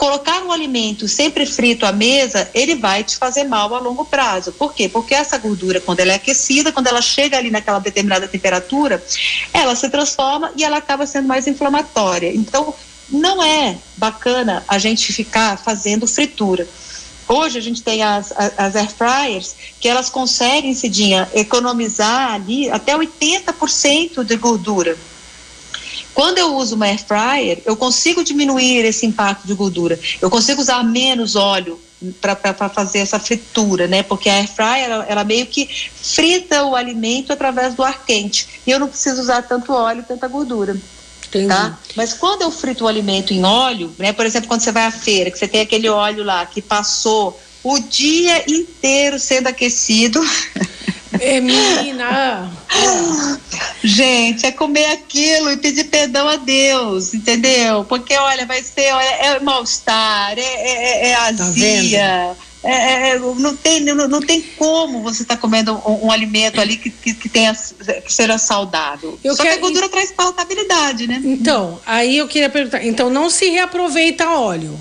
colocar 0.00 0.42
um 0.42 0.50
alimento 0.50 1.06
sempre 1.06 1.44
frito 1.44 1.84
à 1.84 1.92
mesa, 1.92 2.48
ele 2.54 2.74
vai 2.74 3.04
te 3.04 3.18
fazer 3.18 3.44
mal 3.44 3.74
a 3.74 3.78
longo 3.78 4.02
prazo. 4.06 4.50
Por 4.50 4.72
quê? 4.72 4.88
Porque 4.88 5.14
essa 5.14 5.36
gordura, 5.36 5.78
quando 5.78 6.00
ela 6.00 6.12
é 6.12 6.14
aquecida, 6.14 6.72
quando 6.72 6.86
ela 6.86 7.02
chega 7.02 7.36
ali 7.36 7.50
naquela 7.50 7.78
determinada 7.78 8.26
temperatura, 8.26 9.04
ela 9.52 9.76
se 9.76 9.90
transforma 9.90 10.52
e 10.56 10.64
ela 10.64 10.78
acaba 10.78 11.06
sendo 11.06 11.28
mais 11.28 11.46
inflamatória. 11.46 12.34
Então, 12.34 12.74
não 13.10 13.42
é 13.42 13.76
bacana 13.98 14.64
a 14.66 14.78
gente 14.78 15.12
ficar 15.12 15.58
fazendo 15.58 16.06
fritura. 16.06 16.66
Hoje 17.28 17.58
a 17.58 17.62
gente 17.62 17.82
tem 17.82 18.02
as, 18.02 18.32
as 18.56 18.76
air 18.76 18.88
fryers 18.90 19.54
que 19.78 19.86
elas 19.86 20.08
conseguem, 20.08 20.72
Cidinha, 20.72 21.28
economizar 21.34 22.32
ali 22.32 22.70
até 22.70 22.96
80% 22.96 24.24
de 24.24 24.36
gordura. 24.36 24.96
Quando 26.14 26.38
eu 26.38 26.54
uso 26.56 26.76
uma 26.76 26.86
air 26.86 26.98
fryer, 26.98 27.62
eu 27.64 27.76
consigo 27.76 28.24
diminuir 28.24 28.84
esse 28.84 29.06
impacto 29.06 29.46
de 29.46 29.54
gordura. 29.54 29.98
Eu 30.20 30.30
consigo 30.30 30.60
usar 30.60 30.82
menos 30.82 31.36
óleo 31.36 31.80
para 32.20 32.68
fazer 32.68 32.98
essa 32.98 33.18
fritura, 33.18 33.86
né? 33.86 34.02
Porque 34.02 34.28
a 34.28 34.34
air 34.34 34.48
fryer 34.48 34.84
ela, 34.84 35.06
ela, 35.08 35.24
meio 35.24 35.46
que 35.46 35.68
frita 35.94 36.64
o 36.64 36.74
alimento 36.74 37.32
através 37.32 37.74
do 37.74 37.82
ar 37.82 38.04
quente. 38.04 38.46
E 38.66 38.70
eu 38.70 38.78
não 38.80 38.88
preciso 38.88 39.20
usar 39.20 39.42
tanto 39.42 39.72
óleo, 39.72 40.04
tanta 40.06 40.26
gordura. 40.26 40.76
Entendi. 41.28 41.46
Tá? 41.46 41.78
Mas 41.94 42.12
quando 42.12 42.42
eu 42.42 42.50
frito 42.50 42.84
o 42.84 42.88
alimento 42.88 43.32
em 43.32 43.44
óleo, 43.44 43.94
né? 43.98 44.12
Por 44.12 44.26
exemplo, 44.26 44.48
quando 44.48 44.62
você 44.62 44.72
vai 44.72 44.86
à 44.86 44.90
feira, 44.90 45.30
que 45.30 45.38
você 45.38 45.46
tem 45.46 45.60
aquele 45.60 45.88
óleo 45.88 46.24
lá 46.24 46.44
que 46.44 46.60
passou 46.60 47.40
o 47.62 47.78
dia 47.78 48.44
inteiro 48.50 49.18
sendo 49.18 49.46
aquecido. 49.46 50.20
É, 51.18 51.40
menina. 51.40 52.50
Gente, 53.82 54.46
é 54.46 54.52
comer 54.52 54.86
aquilo 54.86 55.50
e 55.50 55.56
pedir 55.56 55.84
perdão 55.84 56.28
a 56.28 56.36
Deus, 56.36 57.14
entendeu? 57.14 57.84
Porque, 57.84 58.14
olha, 58.16 58.46
vai 58.46 58.62
ser, 58.62 58.92
olha, 58.92 59.04
é 59.04 59.40
mal-estar, 59.40 60.38
é, 60.38 60.42
é, 60.42 61.08
é, 61.08 61.10
é 61.10 61.14
tá 61.14 61.24
azia. 61.28 62.36
Tá 62.36 62.50
é, 62.62 63.10
é, 63.10 63.18
não, 63.18 63.56
tem, 63.56 63.80
não, 63.80 64.06
não 64.06 64.20
tem 64.20 64.42
como 64.58 65.02
você 65.02 65.22
estar 65.22 65.36
tá 65.36 65.40
comendo 65.40 65.72
um, 65.86 66.06
um, 66.06 66.12
alimento 66.12 66.60
ali 66.60 66.76
que, 66.76 66.90
que, 66.90 67.14
que, 67.14 67.28
tenha, 67.28 67.54
que 67.54 68.12
seja 68.12 68.36
saudável. 68.36 69.18
Eu 69.24 69.34
Só 69.34 69.42
quero... 69.42 69.54
que 69.54 69.58
a 69.58 69.62
gordura 69.62 69.88
traz 69.88 70.12
palatabilidade, 70.12 71.06
né? 71.06 71.22
Então, 71.24 71.80
aí 71.86 72.18
eu 72.18 72.28
queria 72.28 72.50
perguntar, 72.50 72.84
então 72.84 73.08
não 73.08 73.30
se 73.30 73.48
reaproveita 73.48 74.28
óleo? 74.28 74.78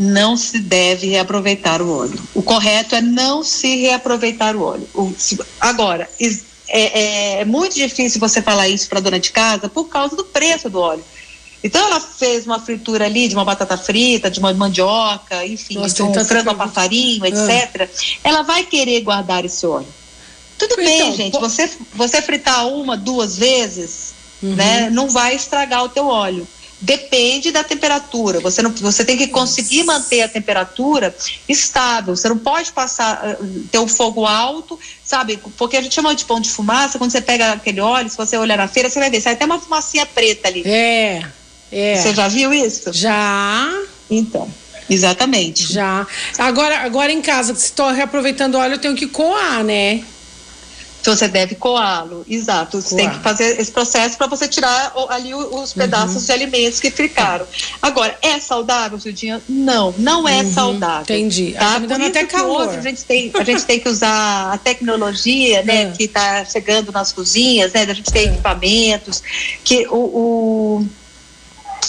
Não 0.00 0.34
se 0.34 0.58
deve 0.58 1.08
reaproveitar 1.08 1.82
o 1.82 1.94
óleo. 1.94 2.18
O 2.34 2.42
correto 2.42 2.94
é 2.94 3.02
não 3.02 3.44
se 3.44 3.76
reaproveitar 3.82 4.56
o 4.56 4.62
óleo. 4.62 4.88
O, 4.94 5.14
se, 5.16 5.38
agora, 5.60 6.08
é, 6.18 6.30
é, 6.70 7.40
é, 7.40 7.44
muito 7.44 7.74
difícil 7.74 8.18
você 8.18 8.40
falar 8.40 8.66
isso 8.66 8.88
para 8.88 9.00
dona 9.00 9.20
de 9.20 9.30
casa 9.30 9.68
por 9.68 9.84
causa 9.90 10.16
do 10.16 10.24
preço 10.24 10.70
do 10.70 10.80
óleo. 10.80 11.04
Então 11.62 11.84
ela 11.84 12.00
fez 12.00 12.46
uma 12.46 12.58
fritura 12.58 13.04
ali 13.04 13.28
de 13.28 13.34
uma 13.34 13.44
batata 13.44 13.76
frita, 13.76 14.30
de 14.30 14.40
uma 14.40 14.54
mandioca, 14.54 15.44
enfim, 15.44 15.74
Nossa, 15.74 15.94
de 15.94 16.02
um 16.02 16.24
frango 16.24 16.48
a 16.48 16.54
passarinho, 16.54 17.26
etc. 17.26 17.82
Ah. 17.82 17.88
Ela 18.24 18.40
vai 18.40 18.64
querer 18.64 19.02
guardar 19.02 19.44
esse 19.44 19.66
óleo. 19.66 19.86
Tudo 20.56 20.80
então, 20.80 20.84
bem, 20.84 21.14
gente. 21.14 21.38
Você, 21.38 21.70
você 21.94 22.22
fritar 22.22 22.66
uma, 22.68 22.96
duas 22.96 23.36
vezes, 23.36 24.14
uhum. 24.42 24.54
né, 24.54 24.88
não 24.88 25.10
vai 25.10 25.34
estragar 25.34 25.84
o 25.84 25.90
teu 25.90 26.06
óleo 26.06 26.48
depende 26.80 27.52
da 27.52 27.62
temperatura. 27.62 28.40
Você 28.40 28.62
não, 28.62 28.70
você 28.70 29.04
tem 29.04 29.16
que 29.16 29.28
conseguir 29.28 29.84
manter 29.84 30.22
a 30.22 30.28
temperatura 30.28 31.14
estável. 31.48 32.16
Você 32.16 32.28
não 32.28 32.38
pode 32.38 32.72
passar 32.72 33.20
eh, 33.22 33.36
ter 33.70 33.78
o 33.78 33.82
um 33.82 33.88
fogo 33.88 34.24
alto, 34.24 34.78
sabe? 35.04 35.38
Porque 35.58 35.76
a 35.76 35.82
gente 35.82 35.94
chama 35.94 36.14
de 36.14 36.24
pão 36.24 36.40
de 36.40 36.50
fumaça. 36.50 36.98
Quando 36.98 37.10
você 37.10 37.20
pega 37.20 37.52
aquele 37.52 37.80
óleo, 37.80 38.08
se 38.08 38.16
você 38.16 38.36
olhar 38.36 38.56
na 38.56 38.68
feira, 38.68 38.88
você 38.88 38.98
vai 38.98 39.10
ver, 39.10 39.20
sai 39.20 39.34
até 39.34 39.44
uma 39.44 39.58
fumacinha 39.58 40.06
preta 40.06 40.48
ali. 40.48 40.62
É. 40.64 41.22
É. 41.70 41.96
Você 41.96 42.14
já 42.14 42.28
viu 42.28 42.52
isso? 42.52 42.92
Já. 42.92 43.70
Então. 44.10 44.50
Exatamente. 44.88 45.72
Já. 45.72 46.06
Agora, 46.36 46.78
agora 46.80 47.12
em 47.12 47.22
casa, 47.22 47.54
se 47.54 47.66
estou 47.66 47.90
reaproveitando 47.92 48.56
óleo, 48.56 48.74
eu 48.74 48.78
tenho 48.78 48.96
que 48.96 49.06
coar, 49.06 49.62
né? 49.62 50.02
Então 51.00 51.16
você 51.16 51.28
deve 51.28 51.54
coá-lo, 51.54 52.24
exato. 52.28 52.80
Você 52.80 52.90
Coar. 52.90 53.00
tem 53.00 53.10
que 53.10 53.22
fazer 53.22 53.60
esse 53.60 53.70
processo 53.72 54.16
para 54.16 54.26
você 54.26 54.46
tirar 54.46 54.92
ali 55.08 55.34
os 55.34 55.72
pedaços 55.72 56.16
uhum. 56.16 56.26
de 56.26 56.32
alimentos 56.32 56.80
que 56.80 56.90
ficaram. 56.90 57.46
Agora, 57.80 58.18
é 58.20 58.38
saudável, 58.38 59.00
Cidinha? 59.00 59.40
Não, 59.48 59.94
não 59.98 60.28
é 60.28 60.42
uhum. 60.42 60.52
saudável. 60.52 61.02
Entendi. 61.02 61.52
Tá? 61.52 61.74
tá 61.74 61.78
me 61.78 61.86
dando 61.86 62.06
até 62.06 62.24
calor. 62.24 62.68
Hoje 62.68 62.78
a 62.78 62.82
gente, 62.82 63.04
tem, 63.04 63.30
a 63.34 63.44
gente 63.44 63.64
tem 63.64 63.80
que 63.80 63.88
usar 63.88 64.52
a 64.52 64.58
tecnologia, 64.58 65.62
né, 65.62 65.84
é. 65.84 65.90
que 65.90 66.04
está 66.04 66.44
chegando 66.44 66.92
nas 66.92 67.12
cozinhas, 67.12 67.72
né? 67.72 67.82
A 67.82 67.94
gente 67.94 68.12
tem 68.12 68.28
é. 68.28 68.32
equipamentos 68.32 69.22
que 69.64 69.86
o, 69.88 69.96
o 69.96 70.86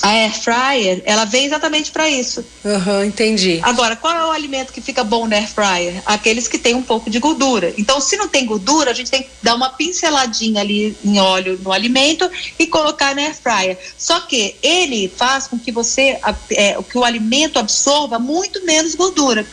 a 0.01 0.09
air 0.09 0.33
fryer, 0.33 1.01
ela 1.05 1.25
vem 1.25 1.45
exatamente 1.45 1.91
para 1.91 2.09
isso. 2.09 2.43
Uhum, 2.63 3.03
entendi. 3.03 3.59
Agora, 3.63 3.95
qual 3.95 4.13
é 4.13 4.25
o 4.25 4.31
alimento 4.31 4.73
que 4.73 4.81
fica 4.81 5.03
bom 5.03 5.27
na 5.27 5.37
air 5.37 5.47
fryer? 5.47 6.01
Aqueles 6.05 6.47
que 6.47 6.57
têm 6.57 6.75
um 6.75 6.81
pouco 6.81 7.09
de 7.09 7.19
gordura. 7.19 7.73
Então, 7.77 8.01
se 8.01 8.17
não 8.17 8.27
tem 8.27 8.45
gordura, 8.45 8.91
a 8.91 8.93
gente 8.93 9.11
tem 9.11 9.23
que 9.23 9.29
dar 9.41 9.55
uma 9.55 9.69
pinceladinha 9.69 10.61
ali 10.61 10.97
em 11.03 11.19
óleo 11.19 11.59
no 11.61 11.71
alimento 11.71 12.29
e 12.57 12.67
colocar 12.67 13.15
na 13.15 13.21
air 13.21 13.35
fryer. 13.35 13.77
Só 13.97 14.21
que 14.21 14.55
ele 14.61 15.11
faz 15.15 15.47
com 15.47 15.57
que 15.57 15.71
você, 15.71 16.19
é, 16.51 16.81
que 16.81 16.97
o 16.97 17.03
alimento 17.03 17.59
absorva 17.59 18.17
muito 18.17 18.65
menos 18.65 18.95
gordura. 18.95 19.45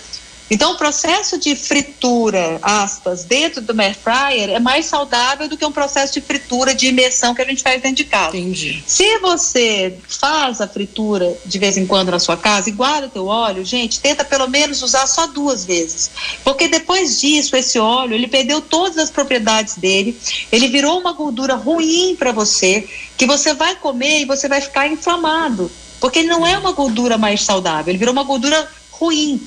Então, 0.51 0.73
o 0.73 0.77
processo 0.77 1.39
de 1.39 1.55
fritura, 1.55 2.59
aspas, 2.63 3.25
dentro 3.25 3.61
do 3.61 3.79
air 3.81 3.95
fryer 3.95 4.51
é 4.51 4.59
mais 4.59 4.87
saudável 4.87 5.49
do 5.49 5.57
que 5.57 5.65
um 5.65 5.73
processo 5.73 6.15
de 6.15 6.21
fritura 6.21 6.75
de 6.75 6.87
imersão 6.87 7.35
que 7.35 7.43
a 7.43 7.45
gente 7.45 7.63
faz 7.63 7.83
dentro 7.83 7.97
de 7.97 8.05
casa. 8.05 8.37
Entendi. 8.37 8.83
Se 8.87 9.19
você 9.19 9.99
faz 10.09 10.61
a 10.61 10.69
fritura 10.69 11.37
de 11.45 11.59
vez 11.59 11.77
em 11.77 11.87
quando 11.87 12.11
na 12.11 12.19
sua 12.19 12.37
casa 12.37 12.71
e 12.71 12.73
guarda 12.73 13.09
teu 13.09 13.27
óleo, 13.27 13.65
gente, 13.65 14.01
tenta 14.01 14.25
pelo 14.25 14.49
menos 14.49 14.83
usar 14.83 15.07
só 15.07 15.27
duas 15.27 15.65
vezes. 15.65 16.11
Porque 16.43 16.69
depois 16.69 17.21
disso, 17.21 17.55
esse 17.55 17.79
óleo, 17.79 18.15
ele 18.15 18.27
perdeu 18.27 18.61
todas 18.61 18.97
as 18.97 19.11
propriedades 19.11 19.77
dele, 19.77 20.19
ele 20.51 20.69
virou 20.69 20.99
uma 20.99 21.13
gordura 21.13 21.55
ruim 21.55 22.17
para 22.19 22.33
você, 22.33 22.89
que 23.17 23.27
você 23.27 23.53
vai 23.53 23.77
comer 23.77 24.21
e 24.21 24.25
você 24.25 24.49
vai 24.49 24.61
ficar 24.61 24.89
inflamado. 24.89 25.71
Porque 26.01 26.21
ele 26.21 26.29
não 26.29 26.47
é 26.47 26.57
uma 26.57 26.73
gordura 26.73 27.19
mais 27.19 27.43
saudável, 27.43 27.91
ele 27.91 27.99
virou 27.99 28.13
uma 28.13 28.25
gordura 28.25 28.69
ruim. 28.91 29.41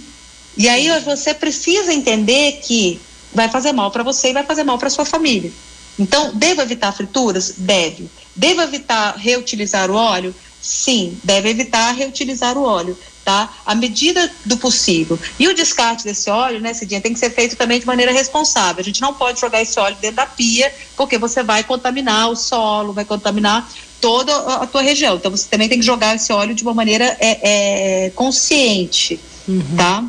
E 0.57 0.67
aí 0.67 0.89
você 1.01 1.33
precisa 1.33 1.93
entender 1.93 2.59
que 2.63 2.99
vai 3.33 3.49
fazer 3.49 3.71
mal 3.71 3.91
para 3.91 4.03
você 4.03 4.29
e 4.29 4.33
vai 4.33 4.43
fazer 4.43 4.63
mal 4.63 4.77
para 4.77 4.89
sua 4.89 5.05
família. 5.05 5.51
Então, 5.97 6.31
devo 6.33 6.61
evitar 6.61 6.91
frituras? 6.91 7.55
Deve. 7.57 8.09
Devo 8.35 8.61
evitar 8.61 9.15
reutilizar 9.17 9.89
o 9.89 9.95
óleo? 9.95 10.33
Sim, 10.61 11.17
deve 11.23 11.49
evitar 11.49 11.91
reutilizar 11.93 12.57
o 12.57 12.63
óleo, 12.63 12.97
tá? 13.25 13.51
À 13.65 13.73
medida 13.73 14.31
do 14.45 14.57
possível. 14.57 15.19
E 15.39 15.47
o 15.47 15.53
descarte 15.53 16.03
desse 16.03 16.29
óleo, 16.29 16.59
né, 16.59 16.73
Cidinha, 16.73 17.01
tem 17.01 17.13
que 17.13 17.19
ser 17.19 17.31
feito 17.31 17.55
também 17.55 17.79
de 17.79 17.85
maneira 17.85 18.11
responsável. 18.11 18.79
A 18.79 18.83
gente 18.83 19.01
não 19.01 19.13
pode 19.13 19.39
jogar 19.39 19.61
esse 19.61 19.79
óleo 19.79 19.97
dentro 19.99 20.17
da 20.17 20.25
pia, 20.25 20.73
porque 20.95 21.17
você 21.17 21.41
vai 21.41 21.63
contaminar 21.63 22.29
o 22.29 22.35
solo, 22.35 22.93
vai 22.93 23.05
contaminar 23.05 23.67
toda 23.99 24.35
a 24.55 24.67
tua 24.67 24.81
região. 24.81 25.15
Então, 25.15 25.31
você 25.31 25.47
também 25.49 25.67
tem 25.67 25.79
que 25.79 25.85
jogar 25.85 26.15
esse 26.15 26.31
óleo 26.31 26.53
de 26.53 26.63
uma 26.63 26.73
maneira 26.73 27.05
é, 27.19 28.05
é, 28.05 28.09
consciente, 28.11 29.19
uhum. 29.47 29.75
tá? 29.75 30.05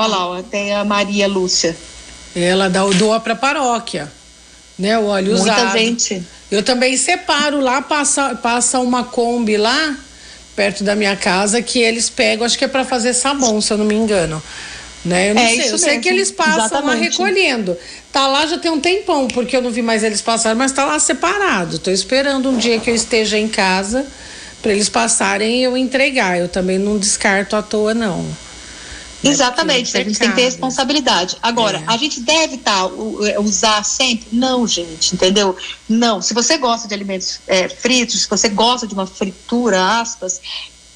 Olha 0.00 0.16
lá, 0.16 0.42
tem 0.42 0.74
a 0.74 0.82
Maria 0.82 1.28
Lúcia. 1.28 1.76
Ela 2.34 2.70
dá, 2.70 2.82
doa 2.86 3.20
para 3.20 3.36
paróquia, 3.36 4.10
né? 4.78 4.98
O 4.98 5.04
óleo 5.04 5.36
Muita 5.36 5.42
usado. 5.42 5.60
Muita 5.60 5.78
gente. 5.78 6.22
Eu 6.50 6.62
também 6.62 6.96
separo 6.96 7.60
lá, 7.60 7.82
passa, 7.82 8.34
passa 8.36 8.78
uma 8.78 9.04
Kombi 9.04 9.58
lá, 9.58 9.94
perto 10.56 10.82
da 10.82 10.96
minha 10.96 11.14
casa, 11.16 11.60
que 11.60 11.80
eles 11.80 12.08
pegam, 12.08 12.46
acho 12.46 12.56
que 12.56 12.64
é 12.64 12.68
para 12.68 12.82
fazer 12.82 13.12
sabão, 13.12 13.60
se 13.60 13.74
eu 13.74 13.76
não 13.76 13.84
me 13.84 13.94
engano. 13.94 14.42
Né? 15.04 15.32
Eu 15.32 15.34
não 15.34 15.42
é, 15.42 15.48
sei, 15.48 15.70
eu 15.70 15.76
sei 15.76 15.98
que 15.98 16.08
eles 16.08 16.30
passam 16.30 16.64
Exatamente. 16.64 16.86
lá 16.86 16.94
recolhendo. 16.94 17.76
Tá 18.10 18.26
lá 18.26 18.46
já 18.46 18.56
tem 18.56 18.70
um 18.70 18.80
tempão, 18.80 19.28
porque 19.28 19.54
eu 19.54 19.60
não 19.60 19.70
vi 19.70 19.82
mais 19.82 20.02
eles 20.02 20.22
passarem, 20.22 20.56
mas 20.56 20.72
tá 20.72 20.86
lá 20.86 20.98
separado. 20.98 21.78
Tô 21.78 21.90
esperando 21.90 22.48
um 22.48 22.56
dia 22.56 22.80
que 22.80 22.88
eu 22.88 22.94
esteja 22.94 23.38
em 23.38 23.48
casa 23.48 24.06
para 24.62 24.72
eles 24.72 24.88
passarem 24.88 25.60
e 25.60 25.62
eu 25.62 25.76
entregar. 25.76 26.38
Eu 26.38 26.48
também 26.48 26.78
não 26.78 26.96
descarto 26.96 27.54
à 27.54 27.60
toa, 27.60 27.92
não. 27.92 28.49
Né? 29.22 29.30
Exatamente, 29.30 29.96
a 29.96 30.02
gente 30.02 30.18
tem 30.18 30.30
que 30.30 30.36
ter 30.36 30.44
responsabilidade. 30.44 31.36
Agora, 31.42 31.78
é. 31.78 31.84
a 31.86 31.96
gente 31.96 32.20
deve 32.20 32.56
tá, 32.56 32.88
é, 33.26 33.38
usar 33.38 33.84
sempre? 33.84 34.26
Não, 34.32 34.66
gente, 34.66 35.14
entendeu? 35.14 35.56
Não. 35.88 36.22
Se 36.22 36.32
você 36.32 36.56
gosta 36.56 36.88
de 36.88 36.94
alimentos 36.94 37.40
é, 37.46 37.68
fritos, 37.68 38.22
se 38.22 38.28
você 38.28 38.48
gosta 38.48 38.86
de 38.86 38.94
uma 38.94 39.06
fritura, 39.06 40.00
aspas, 40.00 40.40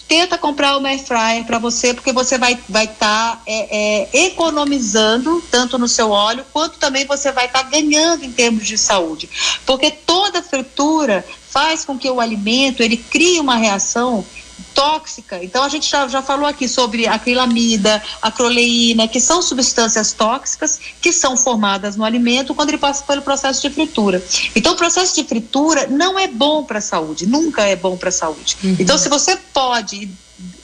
tenta 0.09 0.39
comprar 0.39 0.77
uma 0.77 0.89
air 0.89 1.03
fryer 1.03 1.45
para 1.45 1.59
você, 1.59 1.93
porque 1.93 2.13
você 2.13 2.39
vai 2.39 2.53
estar 2.53 2.65
vai 2.69 2.87
tá, 2.87 3.43
é, 3.47 4.09
é, 4.13 4.27
economizando 4.27 5.43
tanto 5.51 5.79
no 5.79 5.89
seu 5.89 6.11
óleo, 6.11 6.45
quanto 6.53 6.79
também 6.79 7.07
você 7.07 7.33
vai 7.33 7.47
estar 7.47 7.65
tá 7.65 7.69
ganhando 7.69 8.25
em 8.25 8.33
termos 8.33 8.67
de 8.67 8.79
saúde. 8.79 9.29
Porque 9.67 9.91
toda 9.91 10.43
fritura 10.43 11.25
faz 11.51 11.85
com 11.85 11.99
que 11.99 12.11
o 12.11 12.21
alimento 12.21 12.83
ele 12.83 12.97
crie 12.97 13.39
uma 13.39 13.57
reação 13.57 14.25
tóxica. 14.75 15.43
Então 15.43 15.63
a 15.63 15.69
gente 15.69 15.91
já, 15.91 16.07
já 16.09 16.23
falou 16.23 16.47
aqui 16.47 16.69
sobre 16.69 17.07
acrilamida, 17.07 18.03
a 18.21 18.31
croleína, 18.31 19.07
que 19.09 19.21
são 19.21 19.43
substâncias 19.43 20.13
tóxicas 20.13 20.79
que 21.01 21.13
são 21.13 21.37
formadas 21.37 21.97
no 21.97 22.05
alimento 22.05 22.55
quando 22.55 22.71
ele 22.71 22.79
passa 22.79 23.05
pelo 23.05 23.23
processo 23.23 23.63
de 23.63 23.71
fritura. 23.71 24.23
Então 24.55 24.75
o 24.75 24.77
processo 24.77 25.15
de 25.15 25.25
fritura 25.25 25.87
não 25.89 26.19
é 26.19 26.27
bom 26.27 26.65
para 26.65 26.79
a 26.79 26.83
saúde, 26.83 27.27
nunca 27.27 27.63
é 27.63 27.77
bom 27.77 27.97
para 27.97 28.09
a 28.09 28.13
saúde. 28.13 28.57
Uhum. 28.63 28.77
Então 28.79 28.97
se 28.99 29.09
você 29.09 29.37
pode 29.53 30.11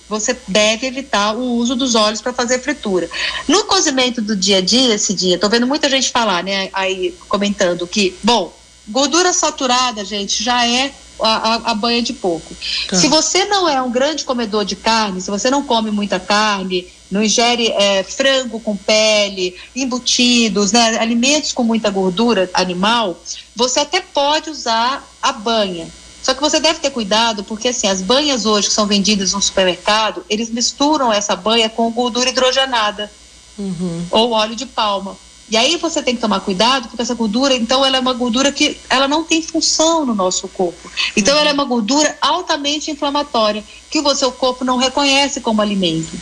você 0.09 0.37
deve 0.49 0.89
evitar 0.89 1.37
o 1.37 1.55
uso 1.55 1.77
dos 1.77 1.95
óleos 1.95 2.21
para 2.21 2.33
fazer 2.33 2.59
fritura. 2.59 3.09
No 3.47 3.65
cozimento 3.65 4.21
do 4.21 4.35
dia 4.35 4.59
a 4.59 4.61
dia, 4.61 4.97
esse 4.97 5.15
dia, 5.15 5.39
tô 5.39 5.49
vendo 5.49 5.69
muita 5.69 5.89
gente 5.89 6.11
falar, 6.11 6.43
né, 6.43 6.69
aí 6.73 7.15
comentando 7.29 7.87
que, 7.87 8.17
bom, 8.21 8.53
gordura 8.89 9.33
saturada, 9.33 10.05
gente, 10.05 10.43
já 10.43 10.67
é 10.67 10.93
a, 11.23 11.71
a, 11.71 11.75
banha 11.75 12.03
de 12.03 12.13
porco. 12.13 12.55
Tá. 12.89 12.97
Se 12.97 13.09
você 13.09 13.45
não 13.47 13.69
é 13.69 13.81
um 13.81 13.91
grande 13.91 14.25
comedor 14.25 14.65
de 14.65 14.77
carne, 14.77 15.21
se 15.21 15.31
você 15.31 15.51
não 15.51 15.63
come 15.63 15.91
muita 15.91 16.19
carne, 16.21 16.87
não 17.11 17.23
ingere 17.23 17.69
é, 17.69 18.03
frango 18.03 18.61
com 18.61 18.77
pele, 18.77 19.57
embutidos, 19.75 20.73
né, 20.73 20.99
alimentos 20.99 21.53
com 21.53 21.65
muita 21.65 21.91
gordura 21.91 22.49
animal, 22.55 23.21
você 23.55 23.81
até 23.81 24.01
pode 24.01 24.51
usar 24.51 25.07
a 25.21 25.33
banha. 25.33 25.89
Só 26.23 26.35
que 26.35 26.41
você 26.41 26.61
deve 26.61 26.81
ter 26.81 26.91
cuidado, 26.91 27.43
porque 27.45 27.69
assim, 27.69 27.89
as 27.89 28.03
banhas 28.03 28.45
hoje 28.45 28.69
que 28.69 28.75
são 28.75 28.87
vendidas 28.87 29.33
no 29.33 29.41
supermercado, 29.41 30.25
eles 30.29 30.51
misturam 30.51 31.13
essa 31.13 31.35
banha 31.35 31.69
com 31.69 31.91
gordura 31.91 32.29
hidrogenada 32.29 33.11
uhum. 33.59 34.07
ou 34.11 34.33
óleo 34.33 34.55
de 34.55 34.67
palma. 34.67 35.17
E 35.51 35.57
aí 35.57 35.77
você 35.77 36.03
tem 36.03 36.15
que 36.15 36.21
tomar 36.21 36.41
cuidado, 36.41 36.89
porque 36.89 37.03
essa 37.03 37.15
gordura, 37.15 37.55
então, 37.55 37.85
ela 37.85 37.97
é 37.97 38.01
uma 38.01 38.13
gordura 38.13 38.53
que 38.53 38.79
ela 38.89 39.09
não 39.09 39.25
tem 39.25 39.43
função 39.43 40.07
no 40.07 40.15
nosso 40.15 40.47
corpo. 40.49 40.91
Então, 41.17 41.35
uhum. 41.35 41.41
ela 41.41 41.51
é 41.51 41.53
uma 41.53 41.65
gordura 41.65 42.17
altamente 42.21 42.91
inflamatória, 42.91 43.65
que 43.91 43.99
o 43.99 44.15
seu 44.15 44.31
corpo 44.31 44.65
não 44.65 44.77
reconhece 44.77 45.41
como 45.41 45.61
alimento. 45.61 46.17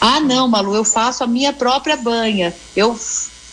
Ah, 0.00 0.20
não, 0.20 0.48
Malu, 0.48 0.74
eu 0.74 0.84
faço 0.84 1.22
a 1.22 1.26
minha 1.26 1.52
própria 1.52 1.96
banha. 1.96 2.54
Eu 2.74 2.98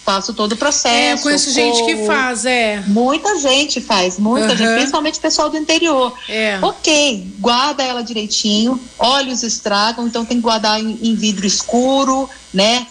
faço 0.10 0.34
todo 0.34 0.54
o 0.54 0.58
processo. 0.58 0.96
É, 0.96 1.14
eu 1.14 1.20
conheço 1.20 1.52
gente 1.52 1.86
que 1.86 2.08
faz, 2.08 2.44
é. 2.44 2.84
Muita 2.88 3.38
gente 3.38 3.80
faz, 3.80 4.18
muita 4.18 4.50
uhum. 4.50 4.58
gente, 4.58 4.74
principalmente 4.74 5.20
pessoal 5.20 5.52
do 5.52 5.58
interior. 5.58 6.12
É. 6.28 6.58
Ok, 6.64 7.28
guarda 7.40 7.84
ela 7.84 8.02
direitinho, 8.02 8.80
óleos 8.98 9.44
estragam, 9.44 10.08
então 10.08 10.26
tem 10.26 10.38
que 10.38 10.44
guardar 10.44 10.80
em, 10.80 10.98
em 11.04 11.14
vidro 11.14 11.46
escuro, 11.46 12.28
né? 12.52 12.88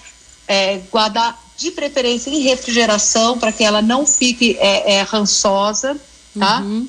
É, 0.46 0.80
guardar 0.92 1.47
de 1.58 1.72
preferência 1.72 2.30
em 2.30 2.38
refrigeração, 2.38 3.36
para 3.36 3.50
que 3.50 3.64
ela 3.64 3.82
não 3.82 4.06
fique 4.06 4.56
é, 4.60 4.94
é, 4.94 5.02
rançosa, 5.02 5.96
tá? 6.38 6.60
Uhum. 6.60 6.88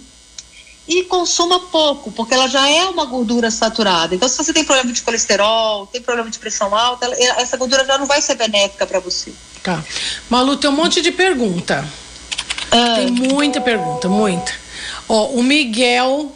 E 0.88 1.04
consuma 1.06 1.60
pouco, 1.60 2.12
porque 2.12 2.36
ela 2.36 2.48
já 2.48 2.68
é 2.70 2.86
uma 2.86 3.06
gordura 3.06 3.50
saturada. 3.50 4.14
Então, 4.14 4.30
se 4.30 4.38
você 4.38 4.54
tem 4.54 4.64
problema 4.64 4.92
de 4.92 5.02
colesterol, 5.02 5.88
tem 5.88 6.02
problema 6.02 6.30
de 6.30 6.38
pressão 6.38 6.76
alta, 6.76 7.06
ela, 7.06 7.16
essa 7.42 7.58
gordura 7.58 7.84
já 7.84 7.98
não 7.98 8.06
vai 8.06 8.22
ser 8.22 8.36
benéfica 8.36 8.86
para 8.86 9.00
você. 9.00 9.34
Tá. 9.64 9.84
Malu, 10.30 10.56
tem 10.56 10.70
um 10.70 10.74
monte 10.74 11.02
de 11.02 11.12
pergunta. 11.12 11.88
Ah. 12.72 12.96
Tem 12.98 13.10
muita 13.10 13.60
pergunta, 13.60 14.08
muita. 14.08 14.52
Ó, 15.08 15.30
o 15.30 15.42
Miguel, 15.44 16.32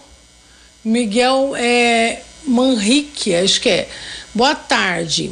Miguel 0.83 1.53
é 1.55 2.23
Manrique, 2.45 3.35
acho 3.35 3.61
que 3.61 3.69
é. 3.69 3.89
Boa 4.33 4.55
tarde 4.55 5.31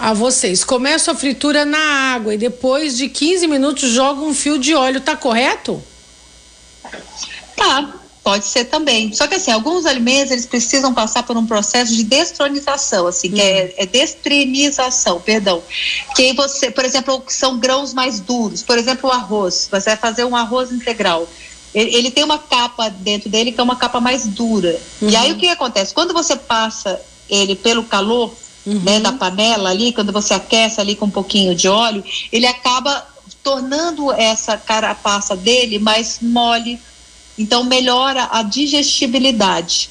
a 0.00 0.14
vocês. 0.14 0.64
Começo 0.64 1.10
a 1.10 1.14
fritura 1.14 1.66
na 1.66 2.14
água 2.14 2.34
e 2.34 2.38
depois 2.38 2.96
de 2.96 3.08
15 3.08 3.46
minutos 3.46 3.90
jogo 3.90 4.24
um 4.24 4.32
fio 4.32 4.58
de 4.58 4.74
óleo, 4.74 5.00
tá 5.00 5.14
correto? 5.14 5.82
Tá, 7.54 7.94
pode 8.24 8.46
ser 8.46 8.64
também. 8.64 9.12
Só 9.12 9.26
que 9.26 9.34
assim, 9.34 9.50
alguns 9.52 9.84
alimentos 9.84 10.32
eles 10.32 10.46
precisam 10.46 10.94
passar 10.94 11.22
por 11.24 11.36
um 11.36 11.46
processo 11.46 11.94
de 11.94 12.02
destronização, 12.02 13.06
assim, 13.06 13.28
hum. 13.28 13.32
que 13.32 13.42
é, 13.42 13.64
uhum. 13.64 13.70
é 13.76 13.86
destrinização, 13.86 15.20
perdão. 15.20 15.62
Que 16.16 16.32
você, 16.32 16.70
por 16.70 16.84
exemplo, 16.84 17.22
são 17.28 17.58
grãos 17.58 17.92
mais 17.92 18.20
duros, 18.20 18.62
por 18.62 18.78
exemplo, 18.78 19.10
o 19.10 19.12
arroz. 19.12 19.68
Você 19.70 19.90
vai 19.90 19.96
fazer 19.98 20.24
um 20.24 20.34
arroz 20.34 20.72
integral. 20.72 21.28
Ele, 21.74 21.94
ele 21.94 22.10
tem 22.10 22.24
uma 22.24 22.38
capa 22.38 22.88
dentro 22.88 23.28
dele 23.28 23.52
que 23.52 23.60
é 23.60 23.62
uma 23.62 23.76
capa 23.76 24.00
mais 24.00 24.26
dura. 24.26 24.80
Uhum. 25.02 25.10
E 25.10 25.14
aí 25.16 25.30
o 25.30 25.36
que 25.36 25.46
acontece? 25.48 25.92
Quando 25.92 26.14
você 26.14 26.36
passa 26.36 26.98
ele 27.28 27.54
pelo 27.54 27.84
calor, 27.84 28.34
uhum. 28.66 28.80
né, 28.80 29.00
da 29.00 29.12
panela 29.12 29.70
ali, 29.70 29.92
quando 29.92 30.12
você 30.12 30.34
aquece 30.34 30.80
ali 30.80 30.94
com 30.94 31.06
um 31.06 31.10
pouquinho 31.10 31.54
de 31.54 31.68
óleo, 31.68 32.04
ele 32.32 32.46
acaba 32.46 33.06
tornando 33.42 34.12
essa 34.12 34.56
carapaça 34.56 35.36
dele 35.36 35.78
mais 35.78 36.18
mole, 36.20 36.78
então 37.38 37.64
melhora 37.64 38.28
a 38.30 38.42
digestibilidade. 38.42 39.90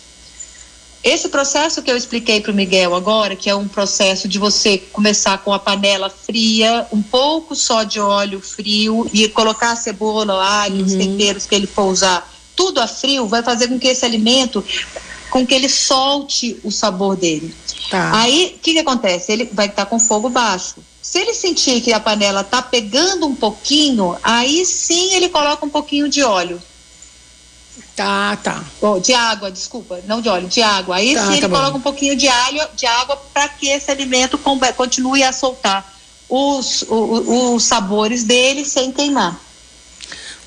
Esse 1.02 1.30
processo 1.30 1.82
que 1.82 1.90
eu 1.90 1.96
expliquei 1.96 2.42
para 2.42 2.52
o 2.52 2.56
Miguel 2.56 2.94
agora, 2.94 3.34
que 3.34 3.50
é 3.50 3.56
um 3.56 3.70
processo 3.70 4.28
de 4.28 4.38
você 4.38 4.78
começar 4.78 5.38
com 5.38 5.54
a 5.54 5.60
panela 5.60 6.10
fria, 6.10 6.86
um 6.92 7.02
pouco 7.02 7.56
só 7.56 7.84
de 7.84 8.02
óleo 8.02 8.42
frio 8.42 9.10
e 9.14 9.30
colocar 9.30 9.72
a 9.72 9.76
cebola, 9.78 10.44
alho, 10.44 10.80
uhum. 10.80 10.86
os 10.86 10.94
temperos 10.94 11.46
que 11.46 11.56
ele 11.56 11.68
for 11.68 11.86
usar, 11.86 12.30
tudo 12.54 12.82
a 12.82 12.88
frio, 12.88 13.26
vai 13.26 13.42
fazer 13.42 13.70
com 13.70 13.80
que 13.80 13.88
esse 13.88 14.04
alimento, 14.04 14.64
com 15.30 15.46
que 15.46 15.54
ele 15.54 15.70
solte 15.70 16.60
o 16.64 16.72
sabor 16.72 17.16
dele. 17.16 17.54
Tá. 17.90 18.12
Aí, 18.20 18.56
o 18.56 18.60
que, 18.60 18.74
que 18.74 18.80
acontece? 18.80 19.32
Ele 19.32 19.50
vai 19.52 19.68
estar 19.68 19.86
com 19.86 20.00
fogo 20.00 20.30
baixo. 20.30 20.76
Se 21.02 21.20
ele 21.20 21.34
sentir 21.34 21.82
que 21.82 21.94
a 21.94 22.00
panela 22.00 22.42
está 22.42 22.62
pegando 22.62 23.26
um 23.26 23.36
pouquinho, 23.36 24.18
aí 24.24 24.66
sim 24.66 25.14
ele 25.14 25.30
coloca 25.30 25.66
um 25.66 25.70
pouquinho 25.70 26.10
de 26.10 26.24
óleo. 26.24 26.62
Tá, 27.96 28.38
tá. 28.38 28.64
Oh, 28.82 29.00
de 29.00 29.14
água, 29.14 29.52
desculpa, 29.52 30.00
não 30.06 30.22
de 30.22 30.30
óleo, 30.30 30.48
de 30.48 30.62
água. 30.62 30.98
Aí 30.98 31.16
tá, 31.16 31.28
sim 31.28 31.34
ele 31.34 31.42
tá 31.42 31.50
coloca 31.50 31.78
um 31.78 31.82
pouquinho 31.82 32.16
de 32.16 32.28
alho, 32.28 32.62
de 32.76 32.86
água 32.86 33.18
para 33.34 33.48
que 33.50 33.68
esse 33.68 33.90
alimento 33.92 34.38
continue 34.76 35.24
a 35.24 35.34
soltar 35.34 35.86
os, 36.30 36.84
os, 36.84 37.28
os 37.28 37.64
sabores 37.64 38.24
dele 38.24 38.64
sem 38.64 38.92
queimar. 38.92 39.40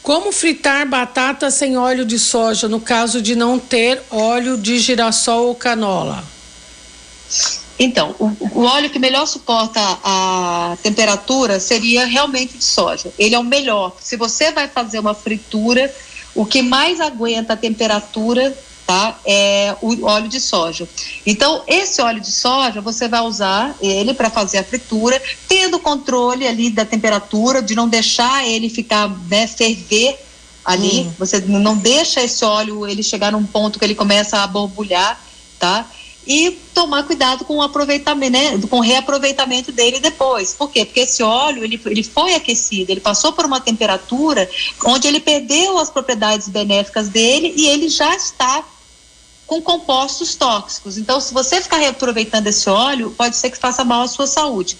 Como 0.03 0.33
fritar 0.33 0.85
batata 0.87 1.51
sem 1.51 1.77
óleo 1.77 2.05
de 2.05 2.19
soja 2.19 2.69
no 2.69 2.81
caso 2.81 3.23
de 3.23 3.37
não 3.37 3.59
ter 3.59 4.03
óleo 4.11 4.59
de 4.59 4.79
girassol 4.79 5.47
ou 5.47 5.55
canola? 5.55 6.25
Então, 7.79 8.15
o, 8.19 8.27
o, 8.53 8.65
óleo 8.65 8.91
que 8.91 8.99
melhor 8.99 9.27
suporta 9.27 9.81
a 10.05 10.77
temperatura 10.83 11.59
seria 11.59 12.05
realmente 12.05 12.59
de 12.59 12.65
soja. 12.65 13.13
Ele 13.19 13.35
é 13.35 13.39
o 13.39 13.45
melhor. 13.45 13.97
Se 14.01 14.17
você 14.17 14.51
vai 14.51 14.69
fazer 14.69 14.99
uma 14.99 15.15
fritura, 15.15 15.93
o 16.35 16.45
que 16.45 16.63
mais 16.63 17.01
aguenta 17.01 17.55
a 17.55 17.57
temperatura 17.57 18.57
tá? 18.87 19.19
É 19.25 19.77
o 19.81 20.05
óleo 20.05 20.29
de 20.29 20.41
soja. 20.41 20.89
Então, 21.25 21.63
esse 21.67 22.01
óleo 22.01 22.21
de 22.21 22.33
soja, 22.33 22.81
você 22.81 23.09
vai 23.09 23.21
usar 23.21 23.75
ele 23.81 24.15
para 24.15 24.31
fazer 24.31 24.59
a 24.59 24.65
fritura, 24.65 25.21
tendo 25.49 25.79
controle 25.79 26.47
ali 26.47 26.71
da 26.71 26.85
temperatura, 26.85 27.63
de 27.63 27.75
não 27.75 27.89
deixar 27.89 28.47
ele 28.47 28.69
ficar, 28.69 29.09
né, 29.29 29.47
ferver 29.47 30.19
ali. 30.65 31.01
Hum. 31.01 31.13
Você 31.19 31.41
não 31.41 31.77
deixa 31.77 32.23
esse 32.23 32.45
óleo 32.45 32.87
ele 32.87 33.03
chegar 33.03 33.33
num 33.33 33.45
ponto 33.45 33.79
que 33.79 33.85
ele 33.85 33.95
começa 33.95 34.39
a 34.39 34.47
borbulhar, 34.47 35.21
tá? 35.59 35.87
E 36.27 36.51
tomar 36.75 37.05
cuidado 37.05 37.45
com 37.45 37.57
o 37.57 37.63
aproveitamento, 37.63 38.33
né, 38.33 38.61
com 38.69 38.79
o 38.79 38.81
reaproveitamento 38.81 39.73
dele 39.73 39.99
depois. 40.01 40.55
Por 40.55 40.71
quê? 40.71 40.85
Porque 40.85 41.01
esse 41.01 41.23
óleo 41.23 41.65
ele, 41.65 41.81
ele 41.87 42.03
foi 42.03 42.35
aquecido, 42.35 42.91
ele 42.91 43.01
passou 43.01 43.33
por 43.33 43.45
uma 43.45 43.61
temperatura 43.61 44.49
onde 44.85 45.09
ele 45.09 45.21
perdeu 45.21 45.79
as 45.79 45.91
propriedades 45.91 46.49
benéficas 46.49 47.09
dele 47.09 47.53
e 47.57 47.67
ele 47.67 47.89
já 47.89 48.15
está 48.15 48.65
com 49.53 49.61
compostos 49.61 50.35
tóxicos. 50.35 50.97
Então, 50.97 51.21
se 51.21 51.35
você 51.35 51.61
ficar 51.61 51.77
reaproveitando 51.77 52.47
esse 52.47 52.71
óleo, 52.71 53.15
pode 53.17 53.37
ser 53.37 53.51
que 53.51 53.59
faça 53.59 53.85
mal 53.85 54.03
à 54.03 54.09
sua 54.09 54.27
saúde. 54.27 54.79